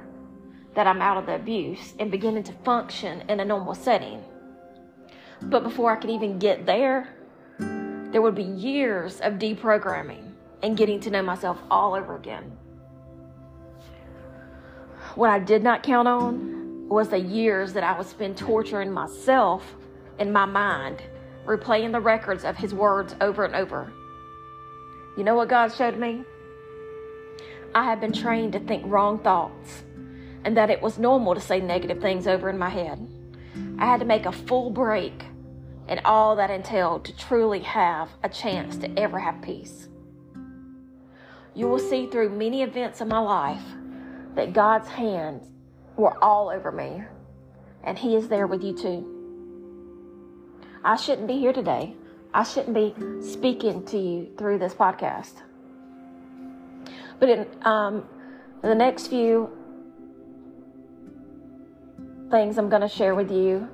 that 0.74 0.86
I'm 0.86 1.00
out 1.00 1.16
of 1.16 1.24
the 1.24 1.36
abuse 1.36 1.94
and 1.98 2.10
beginning 2.10 2.42
to 2.44 2.52
function 2.52 3.22
in 3.30 3.40
a 3.40 3.44
normal 3.46 3.74
setting. 3.74 4.22
But 5.40 5.62
before 5.62 5.90
I 5.90 5.96
could 5.96 6.10
even 6.10 6.38
get 6.38 6.66
there, 6.66 7.14
there 7.58 8.20
would 8.20 8.34
be 8.34 8.42
years 8.42 9.20
of 9.20 9.34
deprogramming 9.34 10.25
and 10.66 10.76
getting 10.76 10.98
to 10.98 11.10
know 11.10 11.22
myself 11.22 11.58
all 11.70 11.94
over 11.94 12.16
again. 12.16 12.50
What 15.14 15.30
I 15.30 15.38
did 15.38 15.62
not 15.62 15.84
count 15.84 16.08
on 16.08 16.88
was 16.88 17.08
the 17.08 17.20
years 17.20 17.72
that 17.74 17.84
I 17.84 17.96
would 17.96 18.08
spend 18.08 18.36
torturing 18.36 18.92
myself 18.92 19.76
in 20.18 20.32
my 20.32 20.44
mind, 20.44 21.02
replaying 21.44 21.92
the 21.92 22.00
records 22.00 22.44
of 22.44 22.56
His 22.56 22.74
words 22.74 23.14
over 23.20 23.44
and 23.44 23.54
over. 23.54 23.92
You 25.16 25.22
know 25.22 25.36
what 25.36 25.48
God 25.48 25.72
showed 25.72 25.96
me? 25.96 26.24
I 27.72 27.84
had 27.84 28.00
been 28.00 28.12
trained 28.12 28.54
to 28.54 28.58
think 28.58 28.82
wrong 28.86 29.20
thoughts 29.20 29.84
and 30.44 30.56
that 30.56 30.68
it 30.68 30.82
was 30.82 30.98
normal 30.98 31.36
to 31.36 31.40
say 31.40 31.60
negative 31.60 32.00
things 32.00 32.26
over 32.26 32.50
in 32.50 32.58
my 32.58 32.70
head. 32.70 33.08
I 33.78 33.86
had 33.86 34.00
to 34.00 34.06
make 34.06 34.26
a 34.26 34.32
full 34.32 34.70
break 34.70 35.26
and 35.86 36.00
all 36.04 36.34
that 36.36 36.50
entailed 36.50 37.04
to 37.04 37.16
truly 37.16 37.60
have 37.60 38.08
a 38.24 38.28
chance 38.28 38.76
to 38.78 38.98
ever 38.98 39.20
have 39.20 39.40
peace. 39.42 39.88
You 41.56 41.68
will 41.68 41.78
see 41.78 42.06
through 42.06 42.28
many 42.28 42.62
events 42.62 43.00
in 43.00 43.08
my 43.08 43.18
life 43.18 43.62
that 44.34 44.52
God's 44.52 44.88
hands 44.88 45.48
were 45.96 46.22
all 46.22 46.50
over 46.50 46.70
me, 46.70 47.02
and 47.82 47.98
He 47.98 48.14
is 48.14 48.28
there 48.28 48.46
with 48.46 48.62
you 48.62 48.76
too. 48.76 49.16
I 50.84 50.96
shouldn't 50.96 51.26
be 51.26 51.38
here 51.38 51.54
today. 51.54 51.96
I 52.34 52.42
shouldn't 52.42 52.74
be 52.74 52.94
speaking 53.26 53.86
to 53.86 53.96
you 53.96 54.28
through 54.36 54.58
this 54.58 54.74
podcast. 54.74 55.32
But 57.18 57.30
in, 57.30 57.46
um, 57.62 58.06
the 58.60 58.74
next 58.74 59.06
few 59.06 59.50
things 62.30 62.58
I'm 62.58 62.68
going 62.68 62.82
to 62.82 62.88
share 62.88 63.14
with 63.14 63.30
you, 63.30 63.66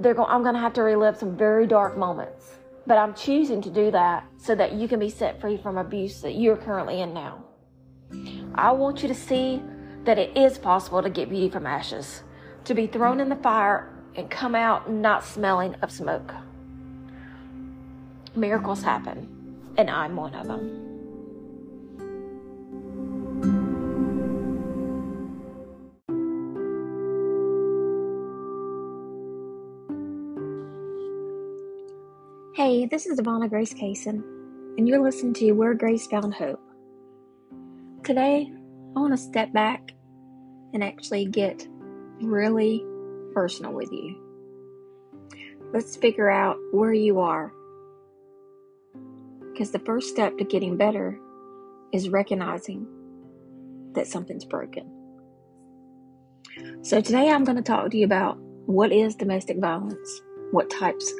they're 0.00 0.20
I'm 0.20 0.42
going 0.42 0.54
to 0.54 0.60
have 0.60 0.74
to 0.74 0.82
relive 0.82 1.16
some 1.16 1.34
very 1.34 1.66
dark 1.66 1.96
moments. 1.96 2.57
But 2.88 2.96
I'm 2.96 3.12
choosing 3.12 3.60
to 3.60 3.70
do 3.70 3.90
that 3.90 4.24
so 4.38 4.54
that 4.54 4.72
you 4.72 4.88
can 4.88 4.98
be 4.98 5.10
set 5.10 5.42
free 5.42 5.58
from 5.58 5.76
abuse 5.76 6.22
that 6.22 6.36
you're 6.36 6.56
currently 6.56 7.02
in 7.02 7.12
now. 7.12 7.44
I 8.54 8.72
want 8.72 9.02
you 9.02 9.08
to 9.08 9.14
see 9.14 9.62
that 10.04 10.18
it 10.18 10.34
is 10.34 10.56
possible 10.56 11.02
to 11.02 11.10
get 11.10 11.28
beauty 11.28 11.50
from 11.50 11.66
ashes, 11.66 12.22
to 12.64 12.72
be 12.72 12.86
thrown 12.86 13.20
in 13.20 13.28
the 13.28 13.36
fire 13.36 13.92
and 14.14 14.30
come 14.30 14.54
out 14.54 14.90
not 14.90 15.22
smelling 15.22 15.74
of 15.82 15.90
smoke. 15.90 16.32
Miracles 18.34 18.82
happen, 18.82 19.58
and 19.76 19.90
I'm 19.90 20.16
one 20.16 20.34
of 20.34 20.46
them. 20.46 20.87
Hey, 32.68 32.84
this 32.84 33.06
is 33.06 33.18
Ivana 33.18 33.48
Grace 33.48 33.72
Kaysen, 33.72 34.22
and 34.76 34.86
you're 34.86 35.02
listening 35.02 35.32
to 35.32 35.52
Where 35.52 35.72
Grace 35.72 36.06
Found 36.08 36.34
Hope. 36.34 36.60
Today, 38.04 38.52
I 38.94 39.00
want 39.00 39.14
to 39.14 39.16
step 39.16 39.54
back 39.54 39.92
and 40.74 40.84
actually 40.84 41.24
get 41.24 41.66
really 42.20 42.84
personal 43.32 43.72
with 43.72 43.90
you. 43.90 44.22
Let's 45.72 45.96
figure 45.96 46.28
out 46.28 46.58
where 46.70 46.92
you 46.92 47.20
are. 47.20 47.50
Because 49.50 49.70
the 49.70 49.78
first 49.78 50.10
step 50.10 50.36
to 50.36 50.44
getting 50.44 50.76
better 50.76 51.18
is 51.94 52.10
recognizing 52.10 52.86
that 53.94 54.08
something's 54.08 54.44
broken. 54.44 54.90
So, 56.82 57.00
today 57.00 57.30
I'm 57.30 57.44
going 57.44 57.56
to 57.56 57.62
talk 57.62 57.90
to 57.90 57.96
you 57.96 58.04
about 58.04 58.36
what 58.66 58.92
is 58.92 59.16
domestic 59.16 59.56
violence, 59.58 60.20
what 60.50 60.68
types 60.68 61.10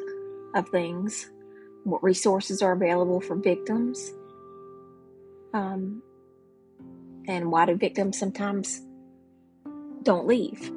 of 0.53 0.69
things, 0.69 1.31
what 1.83 2.03
resources 2.03 2.61
are 2.61 2.73
available 2.73 3.21
for 3.21 3.35
victims, 3.35 4.13
um, 5.53 6.01
and 7.27 7.51
why 7.51 7.65
do 7.65 7.75
victims 7.75 8.17
sometimes 8.19 8.81
don't 10.03 10.27
leave 10.27 10.71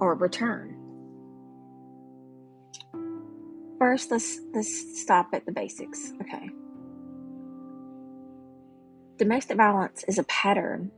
or 0.00 0.14
return. 0.14 0.76
First, 3.78 4.10
let's 4.10 4.38
let's 4.52 5.00
stop 5.00 5.28
at 5.32 5.46
the 5.46 5.52
basics. 5.52 6.12
Okay. 6.20 6.50
Domestic 9.16 9.56
violence 9.56 10.04
is 10.08 10.18
a 10.18 10.24
pattern, 10.24 10.90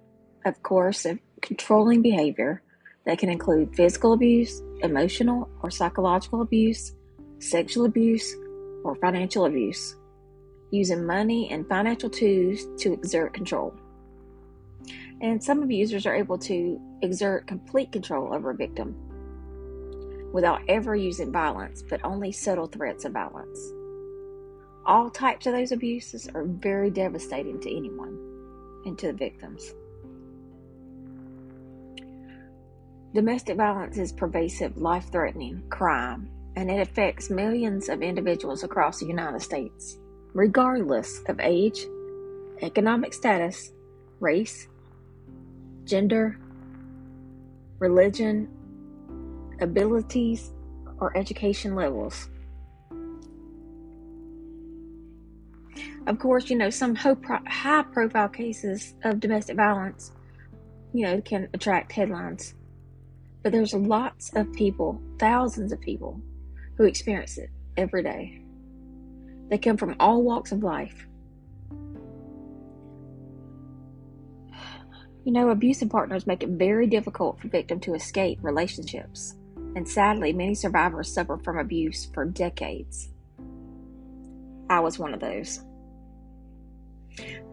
of 0.45 0.63
course, 0.63 1.05
of 1.05 1.19
controlling 1.41 2.03
behavior 2.03 2.63
that 3.05 3.19
can 3.19 3.29
include 3.29 3.75
physical 3.75 4.13
abuse, 4.13 4.63
emotional 4.83 5.49
or 5.63 5.71
psychological 5.71 6.43
abuse, 6.43 6.93
sexual 7.41 7.85
abuse, 7.85 8.35
or 8.85 8.95
financial 8.97 9.47
abuse, 9.47 9.97
using 10.71 11.07
money 11.07 11.51
and 11.51 11.69
financial 11.69 12.11
tools 12.11 12.67
to 12.79 12.93
exert 12.93 13.35
control. 13.35 13.75
And 15.21 15.43
some 15.43 15.63
abusers 15.63 16.07
are 16.07 16.15
able 16.15 16.39
to 16.39 16.81
exert 17.03 17.47
complete 17.47 17.93
control 17.93 18.35
over 18.35 18.51
a 18.51 18.57
victim 18.57 18.97
without 20.33 20.63
ever 20.69 20.97
using 20.97 21.31
violence, 21.31 21.83
but 21.83 22.05
only 22.05 22.33
subtle 22.33 22.67
threats 22.67 23.05
of 23.05 23.13
violence. 23.13 23.61
All 24.85 25.11
types 25.11 25.47
of 25.47 25.53
those 25.53 25.71
abuses 25.71 26.29
are 26.35 26.45
very 26.45 26.91
devastating 26.91 27.61
to 27.61 27.77
anyone 27.77 28.19
and 28.85 28.99
to 28.99 29.09
the 29.09 29.13
victims. 29.13 29.75
Domestic 33.15 33.59
violence 33.59 33.99
is 33.99 34.11
pervasive, 34.11 34.79
life 34.79 35.13
threatening 35.13 35.63
crime 35.69 36.31
and 36.57 36.71
it 36.71 36.81
affects 36.81 37.31
millions 37.31 37.89
of 37.89 38.03
individuals 38.03 38.63
across 38.63 39.01
the 39.01 39.07
United 39.07 39.41
States, 39.41 39.99
regardless 40.35 41.23
of 41.29 41.41
age, 41.41 41.87
economic 42.61 43.13
status, 43.15 43.73
race, 44.21 44.69
gender, 45.85 46.39
religion, 47.79 48.49
abilities, 49.61 50.53
or 51.01 51.17
education 51.17 51.75
levels. 51.75 52.29
Of 56.07 56.19
course, 56.19 56.51
you 56.51 56.57
know, 56.57 56.71
some 56.71 56.95
high 56.95 57.83
profile 57.83 58.29
cases 58.29 58.95
of 59.05 59.21
domestic 59.21 59.57
violence, 59.57 60.13
you 60.93 61.07
know, 61.07 61.21
can 61.21 61.49
attract 61.55 61.93
headlines. 61.93 62.55
But 63.43 63.53
there's 63.53 63.73
lots 63.73 64.33
of 64.35 64.53
people, 64.53 65.01
thousands 65.19 65.73
of 65.73 65.81
people, 65.81 66.21
who 66.77 66.85
experience 66.85 67.39
it 67.39 67.51
every 67.77 68.03
day. 68.03 68.41
They 69.49 69.59
come 69.59 69.77
from 69.77 69.97
all 70.01 70.23
walks 70.23 70.53
of 70.53 70.63
life. 70.63 71.07
You 75.25 75.31
know, 75.31 75.51
abusive 75.51 75.91
partners 75.91 76.27
make 76.27 76.43
it 76.43 76.49
very 76.49 76.87
difficult 76.87 77.41
for 77.41 77.49
victims 77.49 77.85
to 77.85 77.95
escape 77.95 78.39
relationships, 78.43 79.35
and 79.77 79.89
sadly, 79.89 80.33
many 80.33 80.55
survivors 80.55 81.13
suffer 81.13 81.39
from 81.39 81.59
abuse 81.59 82.07
for 82.13 82.25
decades. 82.25 83.09
I 84.69 84.81
was 84.81 84.99
one 84.99 85.15
of 85.15 85.21
those. 85.21 85.61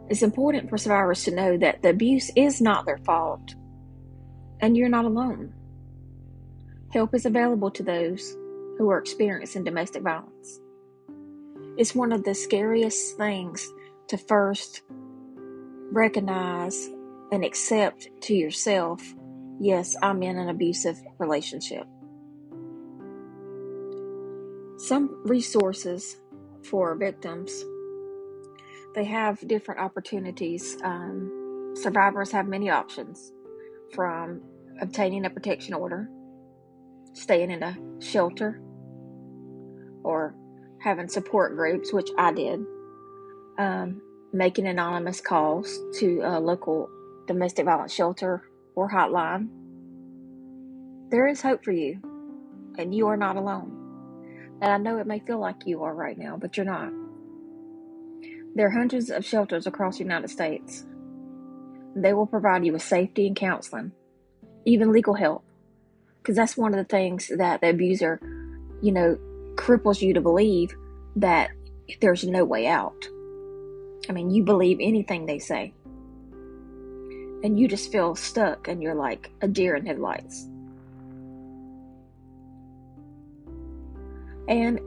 It's 0.10 0.24
important 0.24 0.70
for 0.70 0.78
survivors 0.78 1.24
to 1.26 1.36
know 1.36 1.58
that 1.58 1.84
the 1.84 1.90
abuse 1.90 2.32
is 2.36 2.62
not 2.62 2.86
their 2.86 2.98
fault, 3.00 3.54
and 4.62 4.76
you're 4.76 4.90
not 4.90 5.06
alone. 5.06 5.54
Help 6.92 7.14
is 7.14 7.26
available 7.26 7.70
to 7.72 7.84
those 7.84 8.36
who 8.80 8.90
are 8.90 8.98
experiencing 8.98 9.66
domestic 9.66 10.02
violence. 10.02 10.62
It's 11.78 11.94
one 11.94 12.14
of 12.14 12.24
the 12.24 12.34
scariest 12.34 13.18
things 13.18 13.70
to 14.08 14.18
first 14.18 14.82
recognize 15.92 16.90
and 17.32 17.44
accept 17.44 18.08
to 18.22 18.34
yourself, 18.34 19.04
yes, 19.60 19.98
I'm 20.02 20.24
in 20.24 20.38
an 20.38 20.48
abusive 20.48 20.98
relationship. 21.18 21.86
Some 24.78 25.22
resources 25.26 26.16
for 26.64 26.96
victims, 26.96 27.52
they 28.96 29.04
have 29.04 29.46
different 29.46 29.82
opportunities. 29.82 30.78
Um, 30.84 31.74
survivors 31.76 32.32
have 32.32 32.48
many 32.48 32.70
options 32.70 33.34
from 33.94 34.42
obtaining 34.80 35.26
a 35.26 35.30
protection 35.30 35.74
order, 35.74 36.10
staying 37.12 37.52
in 37.52 37.62
a 37.62 37.78
shelter, 38.00 38.62
or 40.04 40.36
having 40.80 41.08
support 41.08 41.56
groups, 41.56 41.94
which 41.94 42.10
I 42.18 42.32
did, 42.32 42.66
um, 43.58 44.02
making 44.32 44.68
anonymous 44.68 45.22
calls 45.22 45.80
to 46.00 46.22
a 46.24 46.40
local 46.40 46.90
domestic 47.28 47.66
violence 47.66 47.94
shelter 47.94 48.44
or 48.76 48.90
hotline. 48.90 49.50
There 51.10 51.28
is 51.28 51.42
hope 51.42 51.64
for 51.64 51.72
you, 51.72 52.00
and 52.78 52.94
you 52.94 53.08
are 53.08 53.18
not 53.18 53.36
alone. 53.36 53.76
And 54.62 54.72
I 54.72 54.78
know 54.78 54.98
it 54.98 55.08
may 55.08 55.20
feel 55.20 55.40
like 55.40 55.66
you 55.66 55.84
are 55.84 55.94
right 55.94 56.18
now, 56.18 56.38
but 56.38 56.58
you're 56.58 56.66
not. 56.66 56.92
There 58.56 58.68
are 58.68 58.72
hundreds 58.72 59.10
of 59.10 59.26
shelters 59.26 59.68
across 59.68 59.98
the 59.98 60.04
United 60.04 60.30
States. 60.30 60.86
They 61.96 62.14
will 62.14 62.28
provide 62.28 62.66
you 62.66 62.74
with 62.74 62.82
safety 62.82 63.28
and 63.28 63.36
counseling, 63.36 63.92
even 64.66 64.92
legal 64.92 65.14
help. 65.14 65.44
Because 66.18 66.36
that's 66.36 66.58
one 66.58 66.74
of 66.74 66.78
the 66.78 66.84
things 66.84 67.32
that 67.38 67.62
the 67.62 67.70
abuser, 67.70 68.20
you 68.82 68.92
know, 68.92 69.18
cripples 69.60 70.02
you 70.02 70.14
to 70.14 70.22
believe 70.22 70.74
that 71.18 71.52
there's 72.00 72.24
no 72.24 72.46
way 72.46 72.66
out. 72.66 73.08
I 74.08 74.14
mean, 74.14 74.30
you 74.30 74.44
believe 74.44 74.78
anything 74.80 75.26
they 75.26 75.40
say. 75.40 75.74
And 77.44 77.60
you 77.60 77.68
just 77.68 77.92
feel 77.92 78.16
stuck 78.16 78.68
and 78.68 78.82
you're 78.82 78.96
like 78.96 79.32
a 79.42 79.48
deer 79.48 79.76
in 79.76 79.86
headlights. 79.86 80.48
And 84.48 84.80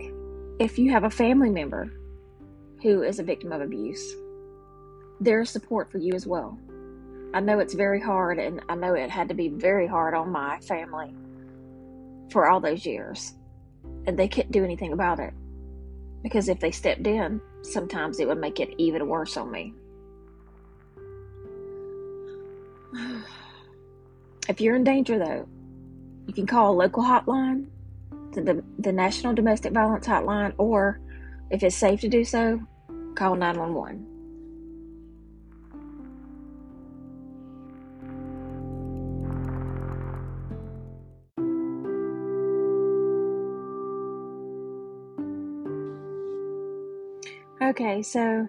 if 0.59 0.79
you 0.79 0.91
have 0.91 1.05
a 1.05 1.11
family 1.11 1.50
member 1.50 1.93
who 2.83 3.02
is 3.02 3.19
a 3.19 3.23
victim 3.23 3.52
of 3.52 3.61
abuse, 3.61 4.14
there's 5.21 5.50
support 5.50 5.91
for 5.93 5.99
you 5.99 6.14
as 6.14 6.26
well. 6.26 6.59
I 7.35 7.41
know 7.41 7.61
it's 7.61 7.75
very 7.75 8.00
hard, 8.00 8.38
and 8.38 8.61
I 8.69 8.75
know 8.75 8.95
it 8.95 9.09
had 9.09 9.29
to 9.29 9.35
be 9.35 9.49
very 9.49 9.87
hard 9.87 10.14
on 10.14 10.31
my 10.31 10.59
family 10.61 11.14
for 12.31 12.49
all 12.49 12.61
those 12.61 12.85
years. 12.85 13.35
And 14.06 14.18
they 14.18 14.28
couldn't 14.28 14.52
do 14.52 14.64
anything 14.64 14.92
about 14.92 15.21
it. 15.21 15.32
Because 16.23 16.49
if 16.49 16.61
they 16.61 16.71
stepped 16.71 17.06
in, 17.06 17.40
sometimes 17.62 18.21
it 18.21 18.28
would 18.28 18.38
make 18.38 18.61
it 18.61 18.75
even 18.78 19.09
worse 19.09 19.37
on 19.37 19.50
me. 19.50 19.75
If 24.49 24.61
you're 24.61 24.75
in 24.75 24.82
danger, 24.82 25.21
though, 25.21 25.47
you 26.26 26.35
can 26.35 26.49
call 26.49 26.73
a 26.73 26.75
local 26.75 27.04
hotline 27.04 27.68
the, 28.40 28.64
the 28.78 28.92
National 28.92 29.35
Domestic 29.35 29.73
Violence 29.73 30.06
Hotline, 30.06 30.54
or 30.59 31.00
if 31.50 31.62
it's 31.62 31.76
safe 31.76 32.00
to 32.00 32.09
do 32.09 32.25
so, 32.25 32.61
call 33.14 33.37
911. 33.37 34.12
Okay, 47.62 48.02
so 48.02 48.49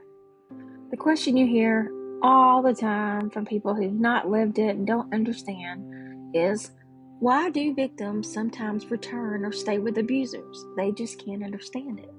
the 0.90 0.98
question 0.98 1.38
you 1.38 1.46
hear 1.46 1.92
all 2.24 2.64
the 2.64 2.74
time 2.74 3.30
from 3.30 3.46
people 3.46 3.76
who've 3.76 3.94
not 3.94 4.28
lived 4.28 4.58
it 4.58 4.76
and 4.76 4.88
don't 4.88 5.14
understand 5.14 6.36
is 6.36 6.72
why 7.20 7.52
do 7.52 7.76
victims 7.76 8.34
sometimes 8.34 8.90
return 8.90 9.46
or 9.46 9.52
stay 9.52 9.78
with 9.78 10.00
abusers? 10.00 10.66
They 10.78 10.92
just 10.94 11.24
can't 11.24 11.44
understand 11.44 12.00
it. 12.00 12.10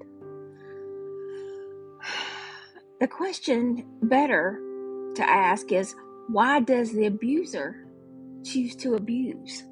The 3.01 3.09
question 3.09 3.85
better 4.03 4.61
to 5.17 5.29
ask 5.29 5.73
is 5.73 5.97
why 6.29 6.61
does 6.61 6.93
the 6.93 7.07
abuser 7.07 7.87
choose 8.45 8.77
to 8.77 8.95
abuse? 8.95 9.65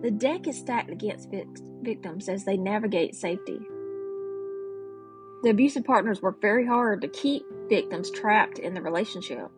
The 0.00 0.12
deck 0.12 0.46
is 0.46 0.58
stacked 0.58 0.90
against 0.90 1.28
victims 1.82 2.28
as 2.28 2.44
they 2.44 2.56
navigate 2.56 3.16
safety. 3.16 3.58
The 5.42 5.50
abusive 5.50 5.84
partners 5.84 6.22
work 6.22 6.40
very 6.40 6.66
hard 6.66 7.02
to 7.02 7.08
keep 7.08 7.42
victims 7.68 8.10
trapped 8.10 8.58
in 8.58 8.74
the 8.74 8.82
relationship. 8.82 9.50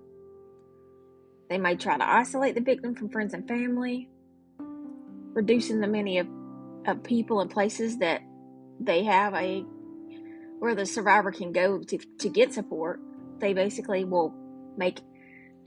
They 1.48 1.58
may 1.58 1.76
try 1.76 1.96
to 1.96 2.08
isolate 2.08 2.54
the 2.54 2.60
victim 2.60 2.94
from 2.94 3.08
friends 3.08 3.32
and 3.32 3.46
family, 3.48 4.08
reducing 5.32 5.80
the 5.80 5.86
many 5.86 6.18
of, 6.18 6.26
of 6.86 7.02
people 7.02 7.40
and 7.40 7.50
places 7.50 7.98
that 7.98 8.20
they 8.80 9.04
have 9.04 9.34
a 9.34 9.64
where 10.58 10.74
the 10.74 10.84
survivor 10.84 11.30
can 11.30 11.52
go 11.52 11.78
to, 11.78 11.98
to 12.18 12.28
get 12.28 12.52
support. 12.52 13.00
They 13.38 13.54
basically 13.54 14.04
will 14.04 14.34
make 14.76 15.00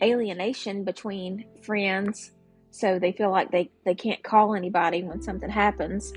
alienation 0.03 0.83
between 0.83 1.45
friends 1.63 2.31
so 2.71 2.99
they 2.99 3.11
feel 3.11 3.31
like 3.31 3.51
they, 3.51 3.71
they 3.85 3.95
can't 3.95 4.23
call 4.23 4.55
anybody 4.55 5.03
when 5.03 5.21
something 5.21 5.49
happens. 5.49 6.13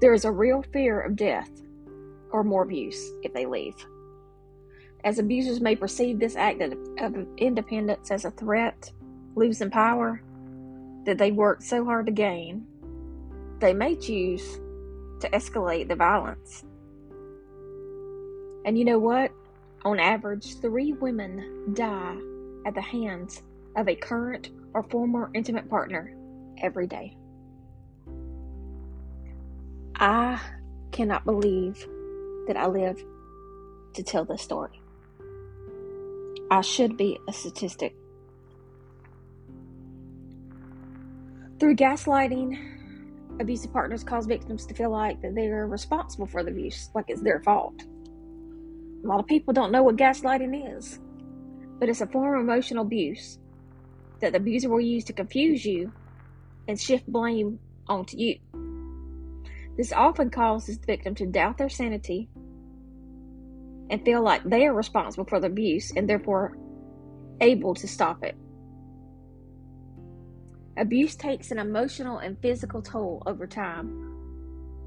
There 0.00 0.14
is 0.14 0.24
a 0.24 0.32
real 0.32 0.62
fear 0.72 1.00
of 1.00 1.16
death 1.16 1.50
or 2.30 2.44
more 2.44 2.62
abuse 2.62 3.10
if 3.22 3.32
they 3.32 3.46
leave 3.46 3.74
as 5.04 5.18
abusers 5.18 5.60
may 5.60 5.76
perceive 5.76 6.18
this 6.18 6.36
act 6.36 6.60
of, 6.60 6.74
independence 7.36 8.10
as 8.10 8.24
a 8.24 8.30
threat, 8.32 8.92
losing 9.36 9.70
power 9.70 10.20
that 11.04 11.18
they 11.18 11.30
worked 11.30 11.62
so 11.62 11.84
hard 11.84 12.06
to 12.06 12.12
gain, 12.12 12.66
they 13.60 13.72
may 13.72 13.94
choose 13.94 14.60
to 15.20 15.28
escalate 15.30 15.88
the 15.88 15.96
violence. 15.96 16.64
And 18.64 18.76
you 18.76 18.84
know 18.84 18.98
what? 18.98 19.32
On 19.84 19.98
average, 19.98 20.60
three 20.60 20.92
women 20.92 21.72
die 21.74 22.16
at 22.66 22.74
the 22.74 22.82
hands 22.82 23.42
of 23.76 23.88
a 23.88 23.94
current 23.94 24.50
or 24.74 24.82
former 24.82 25.30
intimate 25.34 25.70
partner 25.70 26.14
every 26.60 26.86
day. 26.86 27.16
I 29.94 30.40
cannot 30.90 31.24
believe 31.24 31.86
that 32.48 32.56
I 32.56 32.66
live 32.66 33.02
to 33.94 34.02
tell 34.02 34.24
this 34.24 34.42
story. 34.42 34.82
I 36.50 36.62
should 36.62 36.96
be 36.96 37.18
a 37.28 37.32
statistic. 37.32 37.94
Through 41.60 41.76
gaslighting, 41.76 42.58
abusive 43.40 43.72
partners 43.72 44.02
cause 44.02 44.26
victims 44.26 44.64
to 44.66 44.74
feel 44.74 44.90
like 44.90 45.20
that 45.22 45.34
they 45.34 45.48
are 45.48 45.66
responsible 45.66 46.26
for 46.26 46.42
the 46.42 46.50
abuse, 46.50 46.90
like 46.94 47.06
it's 47.08 47.20
their 47.20 47.40
fault. 47.40 47.84
A 49.04 49.06
lot 49.06 49.20
of 49.20 49.26
people 49.26 49.52
don't 49.52 49.70
know 49.70 49.82
what 49.82 49.96
gaslighting 49.96 50.76
is, 50.76 50.98
but 51.78 51.88
it's 51.88 52.00
a 52.00 52.06
form 52.06 52.34
of 52.34 52.40
emotional 52.40 52.82
abuse 52.82 53.38
that 54.20 54.32
the 54.32 54.38
abuser 54.38 54.68
will 54.68 54.80
use 54.80 55.04
to 55.04 55.12
confuse 55.12 55.64
you 55.64 55.92
and 56.66 56.80
shift 56.80 57.06
blame 57.06 57.58
onto 57.88 58.16
you. 58.16 58.38
This 59.76 59.92
often 59.92 60.30
causes 60.30 60.78
the 60.78 60.86
victim 60.86 61.14
to 61.16 61.26
doubt 61.26 61.58
their 61.58 61.68
sanity 61.68 62.28
and 63.90 64.04
feel 64.04 64.22
like 64.22 64.42
they 64.44 64.66
are 64.66 64.74
responsible 64.74 65.24
for 65.24 65.40
the 65.40 65.46
abuse 65.46 65.92
and 65.96 66.08
therefore 66.08 66.56
able 67.40 67.74
to 67.74 67.88
stop 67.88 68.22
it. 68.22 68.36
Abuse 70.76 71.16
takes 71.16 71.50
an 71.50 71.58
emotional 71.58 72.18
and 72.18 72.40
physical 72.40 72.82
toll 72.82 73.22
over 73.26 73.46
time, 73.46 73.88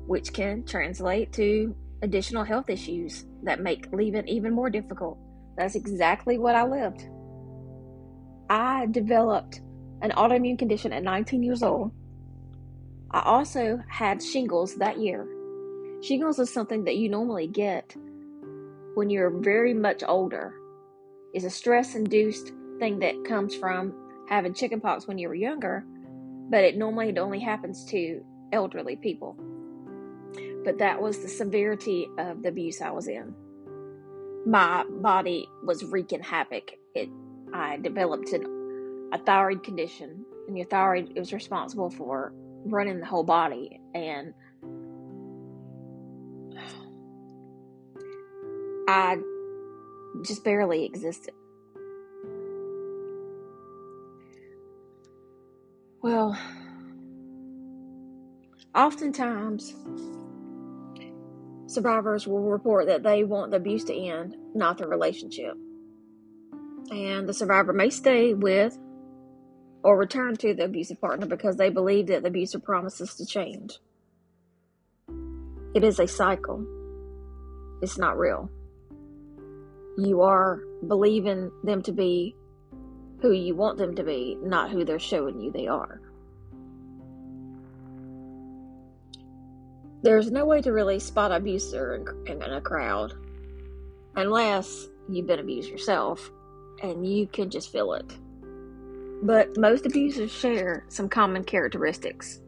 which 0.08 0.32
can 0.32 0.64
translate 0.64 1.34
to 1.34 1.76
additional 2.02 2.44
health 2.44 2.70
issues 2.70 3.26
that 3.44 3.60
make 3.60 3.92
leaving 3.92 4.28
even 4.28 4.54
more 4.54 4.70
difficult. 4.70 5.18
That's 5.58 5.76
exactly 5.76 6.38
what 6.38 6.56
I 6.56 6.66
lived. 6.66 7.08
I 8.50 8.88
developed 8.90 9.62
an 10.02 10.12
autoimmune 10.12 10.58
condition 10.58 10.94
at 10.94 11.04
19 11.04 11.44
years 11.44 11.62
old. 11.62 11.92
I 13.12 13.22
also 13.22 13.82
had 13.90 14.24
shingles 14.24 14.76
that 14.76 14.98
year. 14.98 15.28
Shingles 16.02 16.40
is 16.40 16.52
something 16.54 16.86
that 16.86 16.96
you 16.96 17.10
normally 17.10 17.48
get 17.48 17.96
when 18.96 19.10
you're 19.10 19.30
very 19.30 19.74
much 19.74 20.04
older 20.08 20.54
is 21.34 21.44
a 21.44 21.50
stress 21.50 21.96
induced 21.96 22.52
thing 22.80 23.00
that 23.00 23.24
comes 23.26 23.56
from 23.56 23.94
having 24.28 24.54
chickenpox 24.54 25.08
when 25.08 25.18
you 25.18 25.28
were 25.28 25.36
younger, 25.36 25.84
but 26.50 26.64
it 26.64 26.78
normally 26.78 27.10
it 27.10 27.18
only 27.18 27.40
happens 27.40 27.86
to 27.86 28.24
elderly 28.52 28.96
people. 28.96 29.38
But 30.64 30.78
that 30.80 31.02
was 31.02 31.20
the 31.20 31.28
severity 31.28 32.08
of 32.18 32.44
the 32.44 32.50
abuse 32.50 32.82
I 32.82 32.92
was 32.92 33.08
in. 33.08 33.34
My 34.46 34.84
body 34.90 35.48
was 35.64 35.84
wreaking 35.84 36.22
havoc. 36.22 36.72
It 36.96 37.10
I 37.54 37.78
developed 37.78 38.32
an, 38.34 39.10
a 39.14 39.18
thyroid 39.18 39.64
condition, 39.64 40.26
and 40.48 40.58
your 40.58 40.66
thyroid 40.68 41.18
is 41.18 41.34
responsible 41.34 41.90
for 41.90 42.34
running 42.66 43.00
the 43.00 43.06
whole 43.06 43.24
body 43.24 43.80
and 43.94 44.34
I 48.88 49.18
just 50.24 50.44
barely 50.44 50.86
existed. 50.86 51.34
Well, 56.02 56.38
oftentimes 58.74 59.76
survivors 61.68 62.28
will 62.28 62.42
report 62.42 62.88
that 62.88 63.04
they 63.04 63.24
want 63.24 63.52
the 63.52 63.58
abuse 63.58 63.84
to 63.86 63.96
end, 63.96 64.36
not 64.54 64.78
the 64.78 64.88
relationship. 64.88 65.56
And 66.90 67.30
the 67.30 67.34
survivor 67.34 67.72
may 67.72 67.90
stay 67.90 68.34
with 68.34 68.78
or 69.84 69.98
return 69.98 70.36
to 70.38 70.54
the 70.54 70.66
abusive 70.66 71.00
partner 71.00 71.26
because 71.26 71.56
they 71.56 71.70
believe 71.70 72.08
that 72.08 72.24
the 72.24 72.30
abuser 72.30 72.60
promises 72.60 73.16
to 73.16 73.26
change. 73.26 73.80
It 75.74 75.84
is 75.84 76.00
a 76.00 76.08
cycle, 76.08 76.66
it's 77.82 77.98
not 77.98 78.18
real. 78.18 78.50
You 79.98 80.22
are 80.22 80.62
believing 80.88 81.52
them 81.64 81.82
to 81.84 81.92
be 81.92 82.36
who 83.22 83.32
you 83.32 83.56
want 83.56 83.78
them 83.78 83.96
to 83.96 84.04
be, 84.04 84.38
not 84.42 84.72
who 84.72 84.84
they're 84.84 85.00
showing 85.00 85.40
you 85.40 85.52
they 85.52 85.68
are. 85.68 86.02
There's 90.04 90.32
no 90.32 90.46
way 90.46 90.62
to 90.62 90.72
really 90.72 91.00
spot 91.00 91.32
abuser 91.32 91.96
in, 92.26 92.42
in 92.42 92.42
a 92.42 92.62
crowd 92.62 93.14
unless 94.16 94.88
you've 95.08 95.28
been 95.28 95.40
abused 95.40 95.70
yourself 95.70 96.32
and 96.82 97.06
you 97.06 97.28
can 97.28 97.50
just 97.52 97.72
feel 97.72 97.94
it. 97.94 98.18
But 99.24 99.56
most 99.58 99.86
abusers 99.86 100.32
share 100.32 100.86
some 100.90 101.08
common 101.08 101.44
characteristics. 101.44 102.42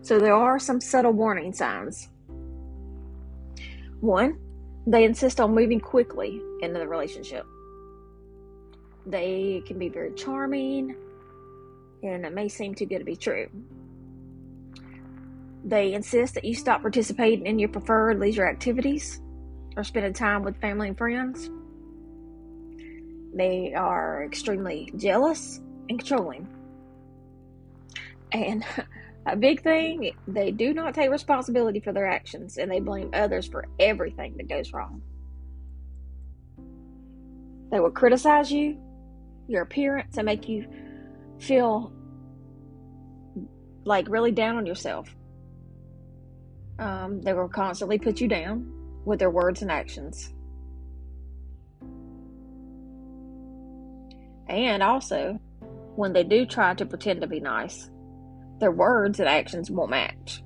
So 0.00 0.18
there 0.18 0.34
are 0.34 0.58
some 0.58 0.80
subtle 0.80 1.12
warning 1.12 1.52
signs. 1.52 2.08
One, 4.00 4.38
they 4.86 5.04
insist 5.04 5.40
on 5.40 5.54
moving 5.54 5.80
quickly 5.80 6.40
into 6.60 6.78
the 6.78 6.88
relationship. 6.88 7.46
They 9.06 9.62
can 9.66 9.78
be 9.78 9.88
very 9.88 10.12
charming, 10.14 10.96
and 12.02 12.24
it 12.24 12.32
may 12.32 12.48
seem 12.48 12.74
too 12.74 12.86
good 12.86 12.98
to 12.98 13.04
be 13.04 13.16
true. 13.16 13.48
They 15.64 15.92
insist 15.94 16.34
that 16.34 16.44
you 16.44 16.54
stop 16.54 16.82
participating 16.82 17.46
in 17.46 17.58
your 17.58 17.68
preferred 17.68 18.18
leisure 18.18 18.46
activities 18.46 19.20
or 19.76 19.84
spending 19.84 20.12
time 20.12 20.42
with 20.42 20.60
family 20.60 20.88
and 20.88 20.98
friends. 20.98 21.50
They 23.34 23.72
are 23.74 24.24
extremely 24.24 24.92
jealous 24.96 25.60
and 25.88 25.98
controlling. 25.98 26.48
And 28.32 28.64
a 29.26 29.36
big 29.36 29.62
thing, 29.62 30.12
they 30.26 30.50
do 30.50 30.74
not 30.74 30.94
take 30.94 31.10
responsibility 31.10 31.80
for 31.80 31.92
their 31.92 32.06
actions 32.06 32.58
and 32.58 32.70
they 32.70 32.80
blame 32.80 33.10
others 33.12 33.46
for 33.46 33.66
everything 33.78 34.36
that 34.36 34.48
goes 34.48 34.72
wrong. 34.72 35.02
They 37.70 37.80
will 37.80 37.90
criticize 37.90 38.50
you, 38.50 38.78
your 39.48 39.62
appearance, 39.62 40.18
and 40.18 40.26
make 40.26 40.48
you 40.48 40.66
feel 41.38 41.92
like 43.84 44.08
really 44.08 44.32
down 44.32 44.56
on 44.56 44.66
yourself. 44.66 45.14
Um, 46.78 47.22
they 47.22 47.32
will 47.32 47.48
constantly 47.48 47.98
put 47.98 48.20
you 48.20 48.28
down 48.28 48.70
with 49.04 49.20
their 49.20 49.30
words 49.30 49.62
and 49.62 49.70
actions. 49.70 50.32
And 54.48 54.82
also, 54.82 55.40
when 55.96 56.12
they 56.12 56.24
do 56.24 56.44
try 56.44 56.74
to 56.74 56.84
pretend 56.84 57.20
to 57.20 57.26
be 57.26 57.40
nice, 57.40 57.88
their 58.62 58.70
words 58.70 59.18
and 59.18 59.28
actions 59.28 59.72
won't 59.72 59.90
match. 59.90 60.40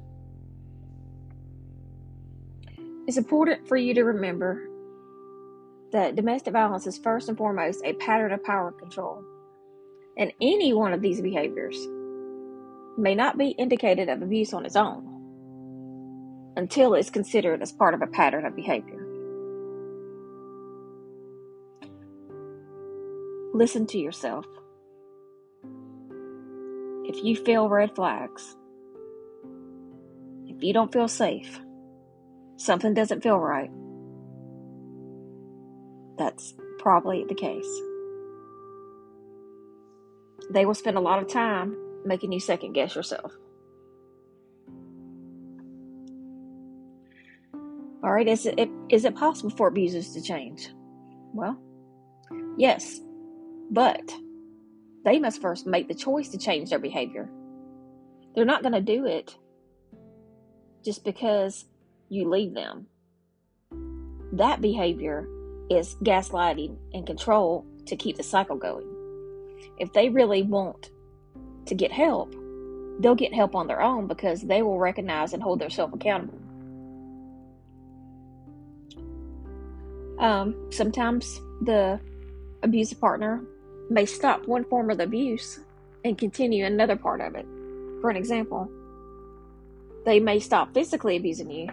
It's 3.06 3.18
important 3.18 3.68
for 3.68 3.76
you 3.76 3.92
to 3.92 4.04
remember 4.04 4.66
that 5.92 6.16
domestic 6.16 6.54
violence 6.54 6.86
is 6.86 6.96
first 6.96 7.28
and 7.28 7.36
foremost 7.36 7.84
a 7.84 7.92
pattern 7.92 8.32
of 8.32 8.42
power 8.42 8.72
control. 8.72 9.22
And 10.16 10.32
any 10.40 10.72
one 10.72 10.94
of 10.94 11.02
these 11.02 11.20
behaviors 11.20 11.76
may 12.96 13.14
not 13.14 13.36
be 13.36 13.48
indicated 13.48 14.08
of 14.08 14.22
abuse 14.22 14.54
on 14.54 14.64
its 14.64 14.76
own 14.76 16.54
until 16.56 16.94
it's 16.94 17.10
considered 17.10 17.60
as 17.60 17.70
part 17.70 17.92
of 17.92 18.00
a 18.00 18.06
pattern 18.06 18.46
of 18.46 18.56
behavior. 18.56 19.06
Listen 23.52 23.86
to 23.88 23.98
yourself. 23.98 24.46
If 27.08 27.22
you 27.22 27.36
feel 27.36 27.68
red 27.68 27.94
flags, 27.94 28.56
if 30.46 30.60
you 30.60 30.72
don't 30.72 30.92
feel 30.92 31.06
safe, 31.06 31.60
something 32.56 32.94
doesn't 32.94 33.22
feel 33.22 33.38
right, 33.38 33.70
that's 36.18 36.54
probably 36.80 37.24
the 37.28 37.34
case. 37.34 37.68
They 40.50 40.66
will 40.66 40.74
spend 40.74 40.96
a 40.96 41.00
lot 41.00 41.22
of 41.22 41.28
time 41.28 41.76
making 42.04 42.32
you 42.32 42.40
second 42.40 42.72
guess 42.72 42.96
yourself. 42.96 43.32
All 48.02 48.12
right, 48.12 48.26
is 48.26 48.46
it 48.46 48.68
is 48.88 49.04
it 49.04 49.14
possible 49.14 49.50
for 49.50 49.68
abusers 49.68 50.12
to 50.14 50.22
change? 50.22 50.70
Well, 51.32 51.56
yes, 52.56 53.00
but 53.70 54.12
they 55.06 55.20
must 55.20 55.40
first 55.40 55.68
make 55.68 55.86
the 55.86 55.94
choice 55.94 56.30
to 56.30 56.36
change 56.36 56.68
their 56.68 56.80
behavior. 56.80 57.30
They're 58.34 58.44
not 58.44 58.62
going 58.62 58.74
to 58.74 58.80
do 58.80 59.06
it 59.06 59.36
just 60.84 61.04
because 61.04 61.64
you 62.08 62.28
leave 62.28 62.54
them. 62.54 62.88
That 64.32 64.60
behavior 64.60 65.28
is 65.70 65.94
gaslighting 66.02 66.76
and 66.92 67.06
control 67.06 67.64
to 67.86 67.94
keep 67.94 68.16
the 68.16 68.24
cycle 68.24 68.56
going. 68.56 68.84
If 69.78 69.92
they 69.92 70.08
really 70.08 70.42
want 70.42 70.90
to 71.66 71.74
get 71.76 71.92
help, 71.92 72.34
they'll 72.98 73.14
get 73.14 73.32
help 73.32 73.54
on 73.54 73.68
their 73.68 73.82
own 73.82 74.08
because 74.08 74.42
they 74.42 74.62
will 74.62 74.80
recognize 74.80 75.32
and 75.32 75.42
hold 75.42 75.60
themselves 75.60 75.94
accountable. 75.94 76.40
Um, 80.18 80.68
sometimes 80.72 81.40
the 81.62 82.00
abusive 82.64 83.00
partner 83.00 83.44
may 83.90 84.06
stop 84.06 84.46
one 84.46 84.64
form 84.64 84.90
of 84.90 85.00
abuse 85.00 85.60
and 86.04 86.18
continue 86.18 86.64
another 86.64 86.96
part 86.96 87.20
of 87.20 87.34
it. 87.34 87.46
For 88.00 88.10
an 88.10 88.16
example, 88.16 88.70
they 90.04 90.20
may 90.20 90.38
stop 90.38 90.72
physically 90.74 91.16
abusing 91.16 91.50
you, 91.50 91.68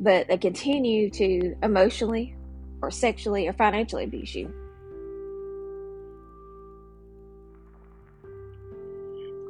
but 0.00 0.28
they 0.28 0.38
continue 0.38 1.10
to 1.10 1.56
emotionally 1.62 2.34
or 2.82 2.90
sexually 2.90 3.48
or 3.48 3.52
financially 3.52 4.04
abuse 4.04 4.34
you. 4.34 4.52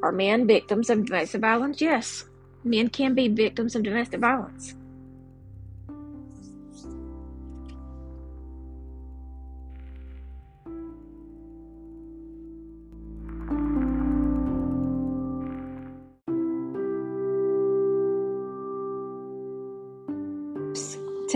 Are 0.02 0.12
men 0.12 0.46
victims 0.46 0.90
of 0.90 1.06
domestic 1.06 1.40
violence? 1.40 1.80
Yes, 1.80 2.24
men 2.62 2.88
can 2.88 3.14
be 3.14 3.28
victims 3.28 3.74
of 3.74 3.82
domestic 3.82 4.20
violence. 4.20 4.74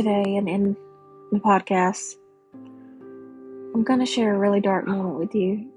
Today 0.03 0.37
and 0.37 0.49
in 0.49 0.75
the 1.31 1.39
podcast, 1.41 2.15
I'm 3.75 3.85
going 3.85 3.99
to 3.99 4.07
share 4.07 4.35
a 4.35 4.39
really 4.39 4.63
dark 4.63 4.87
moment 4.87 5.19
with 5.19 5.35
you. 5.35 5.71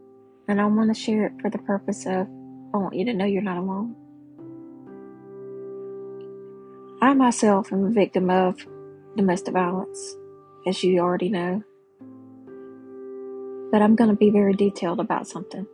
And 0.47 0.61
I 0.61 0.65
want 0.65 0.95
to 0.95 0.99
share 0.99 1.25
it 1.25 1.33
for 1.41 1.49
the 1.49 1.57
purpose 1.57 2.05
of 2.05 2.27
I 2.73 2.77
want 2.77 2.95
you 2.95 3.03
to 3.05 3.13
know 3.13 3.25
you're 3.25 3.41
not 3.41 3.57
alone. 3.57 3.95
I 7.01 7.13
myself 7.13 7.73
am 7.73 7.83
a 7.83 7.89
victim 7.89 8.29
of 8.29 8.65
domestic 9.17 9.53
violence, 9.53 10.15
as 10.65 10.81
you 10.81 10.99
already 10.99 11.27
know. 11.27 11.61
But 13.73 13.81
I'm 13.81 13.97
going 13.97 14.09
to 14.09 14.15
be 14.15 14.29
very 14.29 14.53
detailed 14.53 15.01
about 15.01 15.27
something. 15.27 15.67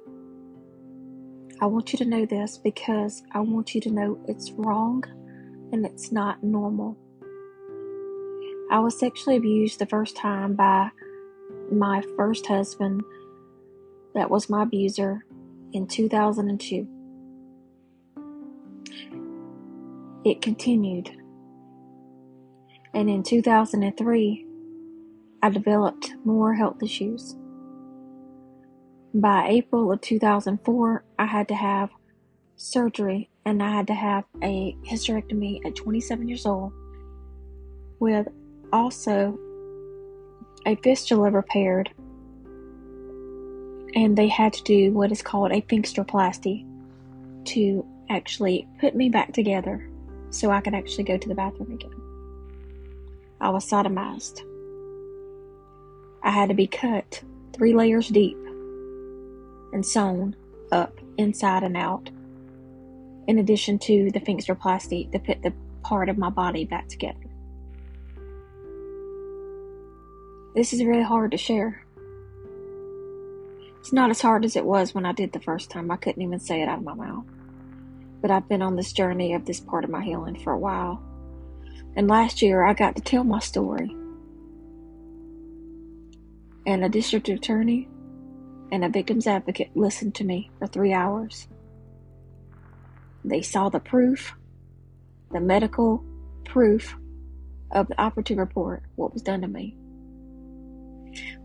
I 1.62 1.67
want 1.67 1.93
you 1.93 1.99
to 1.99 2.05
know 2.05 2.25
this 2.25 2.57
because 2.57 3.21
I 3.31 3.41
want 3.41 3.75
you 3.75 3.81
to 3.81 3.91
know 3.91 4.19
it's 4.27 4.51
wrong 4.53 5.03
and 5.71 5.85
it's 5.85 6.12
not 6.12 6.43
normal. 6.43 6.97
I 8.71 8.79
was 8.79 8.99
sexually 8.99 9.38
abused 9.38 9.79
the 9.79 9.88
first 9.88 10.15
time 10.15 10.53
by 10.53 10.91
my 11.71 12.03
first 12.15 12.45
husband, 12.45 13.01
that 14.13 14.29
was 14.29 14.49
my 14.49 14.63
abuser, 14.63 15.25
in 15.73 15.88
2002. 15.88 16.88
It 20.25 20.41
continued. 20.41 21.10
And 22.93 23.10
in 23.10 23.23
2003, 23.23 24.45
I 25.41 25.49
developed 25.49 26.13
more 26.23 26.53
health 26.53 26.84
issues. 26.84 27.36
By 29.13 29.47
April 29.49 29.91
of 29.91 30.01
2004, 30.01 31.03
I 31.17 31.25
had 31.25 31.47
to 31.47 31.55
have 31.55 31.89
surgery 32.55 33.29
and 33.45 33.63
I 33.63 33.71
had 33.71 33.88
to 33.88 33.93
have 33.93 34.25
a 34.43 34.75
hysterectomy 34.86 35.65
at 35.65 35.75
27 35.75 36.27
years 36.27 36.45
old 36.45 36.73
with 37.99 38.27
also 38.71 39.38
a 40.65 40.75
fistula 40.75 41.29
repaired, 41.32 41.89
and 43.95 44.17
they 44.17 44.27
had 44.27 44.53
to 44.53 44.63
do 44.63 44.91
what 44.91 45.12
is 45.12 45.21
called 45.21 45.51
a 45.51 45.62
sphincteroplasty, 45.62 46.65
to 47.45 47.86
actually 48.10 48.67
put 48.79 48.95
me 48.95 49.10
back 49.10 49.34
together 49.34 49.89
so 50.29 50.51
I 50.51 50.62
could 50.62 50.75
actually 50.75 51.05
go 51.05 51.17
to 51.17 51.27
the 51.27 51.36
bathroom 51.36 51.71
again. 51.71 51.91
I 53.41 53.49
was 53.49 53.65
sodomized. 53.69 54.41
I 56.21 56.32
had 56.32 56.49
to 56.49 56.55
be 56.55 56.67
cut 56.67 57.23
three 57.53 57.73
layers 57.73 58.10
deep 58.10 58.38
and 59.71 59.86
sewn 59.86 60.36
up 60.71 60.99
inside 61.17 61.63
and 61.63 61.77
out, 61.77 62.10
in 63.27 63.39
addition 63.39 63.79
to 63.79 64.12
the 64.12 64.19
plastic 64.55 65.12
to 65.12 65.19
put 65.19 65.41
the 65.41 65.53
part 65.84 66.10
of 66.10 66.17
my 66.17 66.29
body 66.29 66.65
back 66.65 66.88
together. 66.89 67.28
This 70.60 70.74
is 70.74 70.84
really 70.84 71.04
hard 71.04 71.32
to 71.32 71.38
share. 71.38 71.86
It's 73.80 73.93
not 73.93 74.10
as 74.10 74.19
hard 74.19 74.43
as 74.43 74.58
it 74.58 74.65
was 74.65 74.93
when 74.93 75.06
I 75.06 75.13
did 75.13 75.32
the 75.32 75.39
first 75.39 75.69
time. 75.69 75.89
I 75.89 75.95
couldn't 75.95 76.22
even 76.22 76.41
say 76.41 76.62
it 76.62 76.67
out 76.67 76.80
of 76.80 76.84
my 76.84 76.95
mouth. 76.95 77.24
But 78.22 78.30
I've 78.30 78.50
been 78.50 78.62
on 78.62 78.76
this 78.76 78.91
journey 78.91 79.34
of 79.36 79.45
this 79.45 79.62
part 79.62 79.86
of 79.86 79.89
my 79.89 80.04
healing 80.04 80.38
for 80.38 80.52
a 80.52 80.58
while. 80.58 81.02
And 81.95 82.10
last 82.10 82.41
year 82.41 82.62
I 82.62 82.74
got 82.74 82.98
to 82.98 83.02
tell 83.02 83.24
my 83.24 83.39
story. 83.39 83.95
And 86.65 86.84
a 86.84 86.89
district 86.89 87.30
attorney 87.30 87.88
and 88.69 88.84
a 88.84 88.89
victim's 88.89 89.28
advocate 89.28 89.72
listened 89.76 90.15
to 90.15 90.26
me 90.26 90.52
for 90.60 90.67
three 90.67 90.91
hours. 90.91 91.48
They 93.24 93.43
saw 93.43 93.69
the 93.69 93.80
proof, 93.80 94.36
the 95.32 95.39
medical 95.39 96.04
proof 96.43 96.98
of 97.72 97.88
the 97.88 98.02
operative 98.02 98.38
report, 98.39 98.84
what 98.98 99.13
was 99.13 99.22
done 99.22 99.39
to 99.39 99.48
me. 99.48 99.78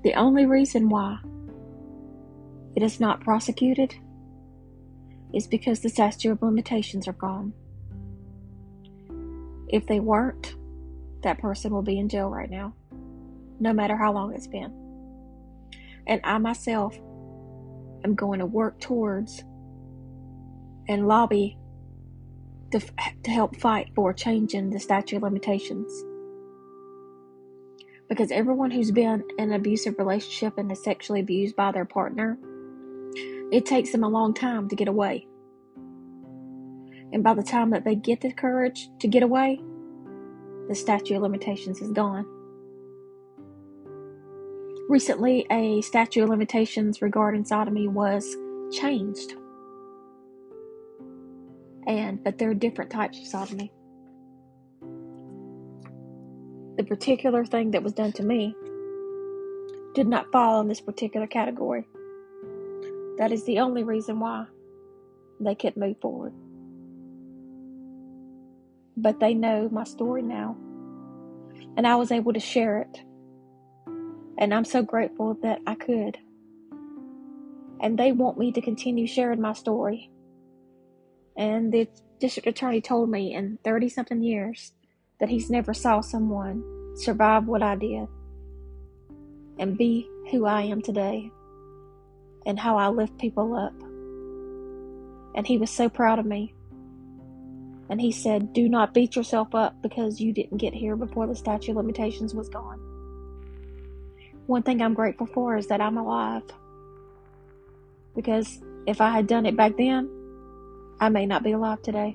The 0.04 0.14
only 0.14 0.44
reason 0.44 0.90
why 0.90 1.18
it 2.76 2.82
is 2.82 3.00
not 3.00 3.22
prosecuted 3.22 3.94
is 5.32 5.46
because 5.46 5.80
the 5.80 5.88
statute 5.88 6.30
of 6.30 6.42
limitations 6.42 7.08
are 7.08 7.14
gone. 7.14 7.54
If 9.68 9.86
they 9.86 10.00
weren't, 10.00 10.56
that 11.22 11.38
person 11.38 11.72
will 11.72 11.82
be 11.82 11.98
in 11.98 12.10
jail 12.10 12.28
right 12.28 12.50
now, 12.50 12.74
no 13.58 13.72
matter 13.72 13.96
how 13.96 14.12
long 14.12 14.34
it's 14.34 14.46
been. 14.46 14.72
And 16.06 16.20
I 16.22 16.36
myself 16.36 16.94
am 18.04 18.14
going 18.14 18.40
to 18.40 18.46
work 18.46 18.78
towards 18.80 19.42
and 20.86 21.08
lobby 21.08 21.56
to, 22.72 22.80
to 23.22 23.30
help 23.30 23.56
fight 23.56 23.90
for 23.94 24.12
changing 24.12 24.68
the 24.68 24.78
statute 24.78 25.16
of 25.16 25.22
limitations. 25.22 25.90
Because 28.08 28.30
everyone 28.30 28.70
who's 28.70 28.90
been 28.90 29.24
in 29.38 29.50
an 29.50 29.52
abusive 29.52 29.98
relationship 29.98 30.58
and 30.58 30.70
is 30.70 30.82
sexually 30.82 31.20
abused 31.20 31.56
by 31.56 31.72
their 31.72 31.84
partner, 31.86 32.38
it 33.50 33.66
takes 33.66 33.92
them 33.92 34.04
a 34.04 34.08
long 34.08 34.34
time 34.34 34.68
to 34.68 34.76
get 34.76 34.88
away. 34.88 35.26
And 37.12 37.22
by 37.22 37.34
the 37.34 37.42
time 37.42 37.70
that 37.70 37.84
they 37.84 37.94
get 37.94 38.20
the 38.20 38.32
courage 38.32 38.88
to 39.00 39.08
get 39.08 39.22
away, 39.22 39.60
the 40.68 40.74
statute 40.74 41.14
of 41.16 41.22
limitations 41.22 41.80
is 41.80 41.92
gone. 41.92 42.26
Recently, 44.88 45.46
a 45.50 45.80
statute 45.82 46.24
of 46.24 46.28
limitations 46.28 47.00
regarding 47.00 47.44
sodomy 47.44 47.88
was 47.88 48.36
changed. 48.72 49.34
And, 51.86 52.22
but 52.22 52.38
there 52.38 52.50
are 52.50 52.54
different 52.54 52.90
types 52.90 53.18
of 53.18 53.26
sodomy. 53.26 53.72
The 56.76 56.84
particular 56.84 57.44
thing 57.44 57.70
that 57.70 57.84
was 57.84 57.92
done 57.92 58.12
to 58.12 58.24
me 58.24 58.54
did 59.94 60.08
not 60.08 60.32
fall 60.32 60.60
in 60.60 60.66
this 60.66 60.80
particular 60.80 61.28
category. 61.28 61.87
That 63.18 63.30
is 63.30 63.44
the 63.44 63.60
only 63.60 63.84
reason 63.84 64.18
why 64.18 64.46
they 65.38 65.54
couldn't 65.54 65.80
move 65.80 66.00
forward. 66.00 66.32
But 68.96 69.20
they 69.20 69.34
know 69.34 69.68
my 69.70 69.84
story 69.84 70.22
now, 70.22 70.56
and 71.76 71.87
I 71.87 71.94
was 71.94 72.10
able 72.10 72.32
to 72.32 72.40
share 72.40 72.78
it. 72.78 73.00
And 74.37 74.52
I'm 74.52 74.64
so 74.64 74.82
grateful 74.82 75.34
that 75.42 75.60
I 75.68 75.76
could. 75.76 76.18
And 77.80 77.96
they 77.96 78.10
want 78.10 78.37
me 78.37 78.50
to 78.50 78.60
continue 78.60 79.06
sharing 79.06 79.40
my 79.40 79.52
story. 79.52 80.10
And 81.37 81.72
the 81.72 81.88
district 82.18 82.48
attorney 82.48 82.80
told 82.80 83.10
me 83.10 83.32
in 83.32 83.58
30 83.64 83.88
something 83.90 84.22
years 84.22 84.72
that 85.24 85.30
he's 85.30 85.48
never 85.48 85.72
saw 85.72 86.02
someone 86.02 86.62
survive 86.96 87.46
what 87.46 87.62
I 87.62 87.76
did 87.76 88.08
and 89.58 89.78
be 89.78 90.06
who 90.30 90.44
I 90.44 90.64
am 90.64 90.82
today 90.82 91.30
and 92.44 92.58
how 92.58 92.76
I 92.76 92.88
lift 92.88 93.16
people 93.16 93.56
up. 93.56 93.72
And 95.34 95.46
he 95.46 95.56
was 95.56 95.70
so 95.70 95.88
proud 95.88 96.18
of 96.18 96.26
me. 96.26 96.52
And 97.88 98.02
he 98.02 98.12
said, 98.12 98.52
Do 98.52 98.68
not 98.68 98.92
beat 98.92 99.16
yourself 99.16 99.54
up 99.54 99.80
because 99.80 100.20
you 100.20 100.30
didn't 100.30 100.58
get 100.58 100.74
here 100.74 100.94
before 100.94 101.26
the 101.26 101.34
statute 101.34 101.70
of 101.70 101.78
limitations 101.78 102.34
was 102.34 102.50
gone. 102.50 102.78
One 104.46 104.62
thing 104.62 104.82
I'm 104.82 104.92
grateful 104.92 105.26
for 105.28 105.56
is 105.56 105.68
that 105.68 105.80
I'm 105.80 105.96
alive. 105.96 106.42
Because 108.14 108.60
if 108.87 109.00
I 109.00 109.08
had 109.08 109.26
done 109.26 109.46
it 109.46 109.56
back 109.56 109.78
then, 109.78 110.06
I 111.00 111.08
may 111.08 111.24
not 111.24 111.42
be 111.42 111.52
alive 111.52 111.80
today. 111.80 112.14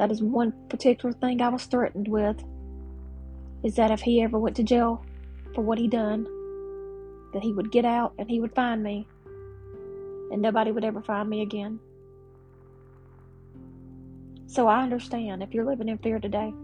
That 0.00 0.10
is 0.10 0.22
one 0.22 0.54
particular 0.70 1.12
thing 1.12 1.42
I 1.42 1.50
was 1.50 1.66
threatened 1.66 2.08
with. 2.08 2.42
Is 3.62 3.74
that 3.74 3.90
if 3.90 4.00
he 4.00 4.22
ever 4.22 4.38
went 4.38 4.56
to 4.56 4.62
jail 4.62 5.04
for 5.54 5.60
what 5.60 5.76
he 5.76 5.88
done, 5.88 6.24
that 7.34 7.42
he 7.42 7.52
would 7.52 7.70
get 7.70 7.84
out 7.84 8.14
and 8.18 8.26
he 8.26 8.40
would 8.40 8.54
find 8.54 8.82
me, 8.82 9.06
and 10.32 10.40
nobody 10.40 10.72
would 10.72 10.86
ever 10.86 11.02
find 11.02 11.28
me 11.28 11.42
again. 11.42 11.78
So 14.46 14.68
I 14.68 14.82
understand 14.82 15.42
if 15.42 15.52
you're 15.52 15.66
living 15.66 15.90
in 15.90 15.98
fear 15.98 16.18
today, 16.18 16.54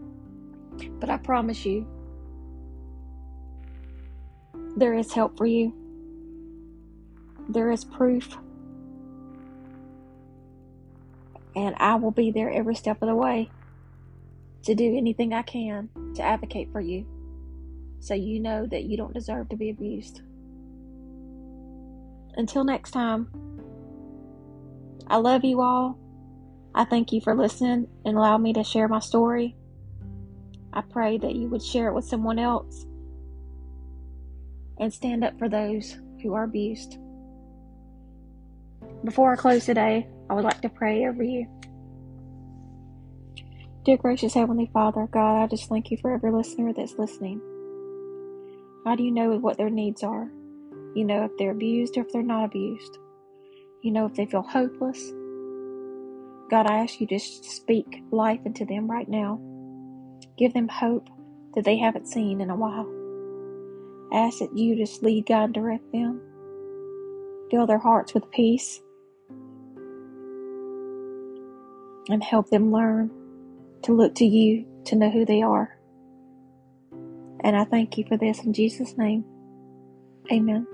but 0.99 1.11
I 1.11 1.19
promise 1.19 1.67
you, 1.67 1.87
there 4.79 4.95
is 4.95 5.13
help 5.13 5.37
for 5.37 5.45
you. 5.45 5.75
There 7.51 7.71
is 7.71 7.85
proof. 7.85 8.39
And 11.57 11.75
I 11.79 11.97
will 11.97 12.13
be 12.13 12.31
there 12.31 12.51
every 12.51 12.77
step 12.77 13.03
of 13.03 13.09
the 13.09 13.15
way 13.17 13.51
to 14.65 14.75
do 14.75 14.97
anything 14.97 15.33
I 15.33 15.43
can 15.43 15.89
to 16.15 16.23
advocate 16.23 16.71
for 16.71 16.81
you 16.81 17.07
so 18.01 18.15
you 18.15 18.39
know 18.39 18.67
that 18.67 18.85
you 18.85 18.97
don't 18.97 19.15
deserve 19.15 19.49
to 19.49 19.57
be 19.57 19.71
abused. 19.71 20.21
Until 22.37 22.65
next 22.65 22.91
time, 22.91 23.29
I 25.09 25.17
love 25.17 25.45
you 25.45 25.61
all. 25.63 25.99
I 26.75 26.85
thank 26.85 27.13
you 27.13 27.21
for 27.21 27.35
listening 27.35 27.89
and 28.05 28.17
allow 28.17 28.37
me 28.37 28.53
to 28.53 28.63
share 28.63 28.87
my 28.87 29.01
story. 29.01 29.57
I 30.73 30.83
pray 30.83 31.17
that 31.17 31.35
you 31.35 31.49
would 31.49 31.63
share 31.63 31.89
it 31.89 31.95
with 31.95 32.05
someone 32.05 32.39
else 32.39 32.85
and 34.79 34.93
stand 34.93 35.25
up 35.25 35.39
for 35.39 35.49
those 35.49 35.97
who 36.23 36.35
are 36.35 36.45
abused. 36.45 36.99
Before 39.07 39.33
I 39.33 39.37
close 39.37 39.65
today, 39.65 40.09
I 40.29 40.35
would 40.35 40.45
like 40.45 40.61
to 40.63 40.69
pray 40.69 41.07
over 41.07 41.23
you. 41.23 41.47
Dear 43.85 43.99
gracious 43.99 44.35
Heavenly 44.35 44.69
Father, 44.73 45.07
God, 45.13 45.45
I 45.45 45.47
just 45.47 45.69
thank 45.69 45.93
you 45.93 45.97
for 46.03 46.13
every 46.13 46.33
listener 46.33 46.73
that's 46.77 46.99
listening. 46.99 47.41
How 48.85 48.97
do 48.97 49.05
you 49.05 49.13
know 49.13 49.39
what 49.39 49.59
their 49.59 49.71
needs 49.71 50.03
are? 50.03 50.29
You 50.97 51.05
know 51.05 51.25
if 51.25 51.31
they're 51.39 51.53
abused 51.53 51.97
or 51.97 52.01
if 52.01 52.13
they're 52.13 52.25
not 52.25 52.47
abused. 52.47 52.99
You 53.83 53.93
know 53.93 54.07
if 54.07 54.15
they 54.15 54.27
feel 54.27 54.43
hopeless. 54.43 55.01
God, 56.51 56.67
I 56.67 56.79
ask 56.83 57.01
you 57.01 57.07
to 57.07 57.21
speak 57.21 58.03
life 58.11 58.41
into 58.45 58.65
them 58.65 58.91
right 58.91 59.09
now. 59.09 59.41
Give 60.37 60.53
them 60.53 60.69
hope 60.69 61.09
that 61.55 61.65
they 61.65 61.79
haven't 61.79 62.09
seen 62.09 62.41
in 62.41 62.51
a 62.51 62.57
while. 62.57 62.91
ask 64.13 64.41
that 64.41 64.57
you 64.57 64.77
just 64.77 65.05
lead, 65.05 65.27
God, 65.27 65.45
and 65.45 65.55
direct 65.55 65.93
them. 65.93 66.21
Fill 67.53 67.69
their 67.69 67.79
hearts 67.79 68.13
with 68.13 68.29
peace. 68.33 68.81
And 72.09 72.23
help 72.23 72.51
them 72.51 72.71
learn 72.73 73.11
to 73.83 73.93
look 73.93 74.15
to 74.17 74.25
you 74.25 74.67
to 74.87 74.97
know 74.97 75.11
who 75.11 75.25
they 75.25 75.43
are. 75.43 75.77
And 77.43 77.57
I 77.57 77.65
thank 77.65 77.99
you 77.99 78.05
for 78.09 78.17
this 78.17 78.45
in 78.45 78.53
Jesus' 78.53 78.97
name. 78.97 79.25
Amen. 80.31 80.67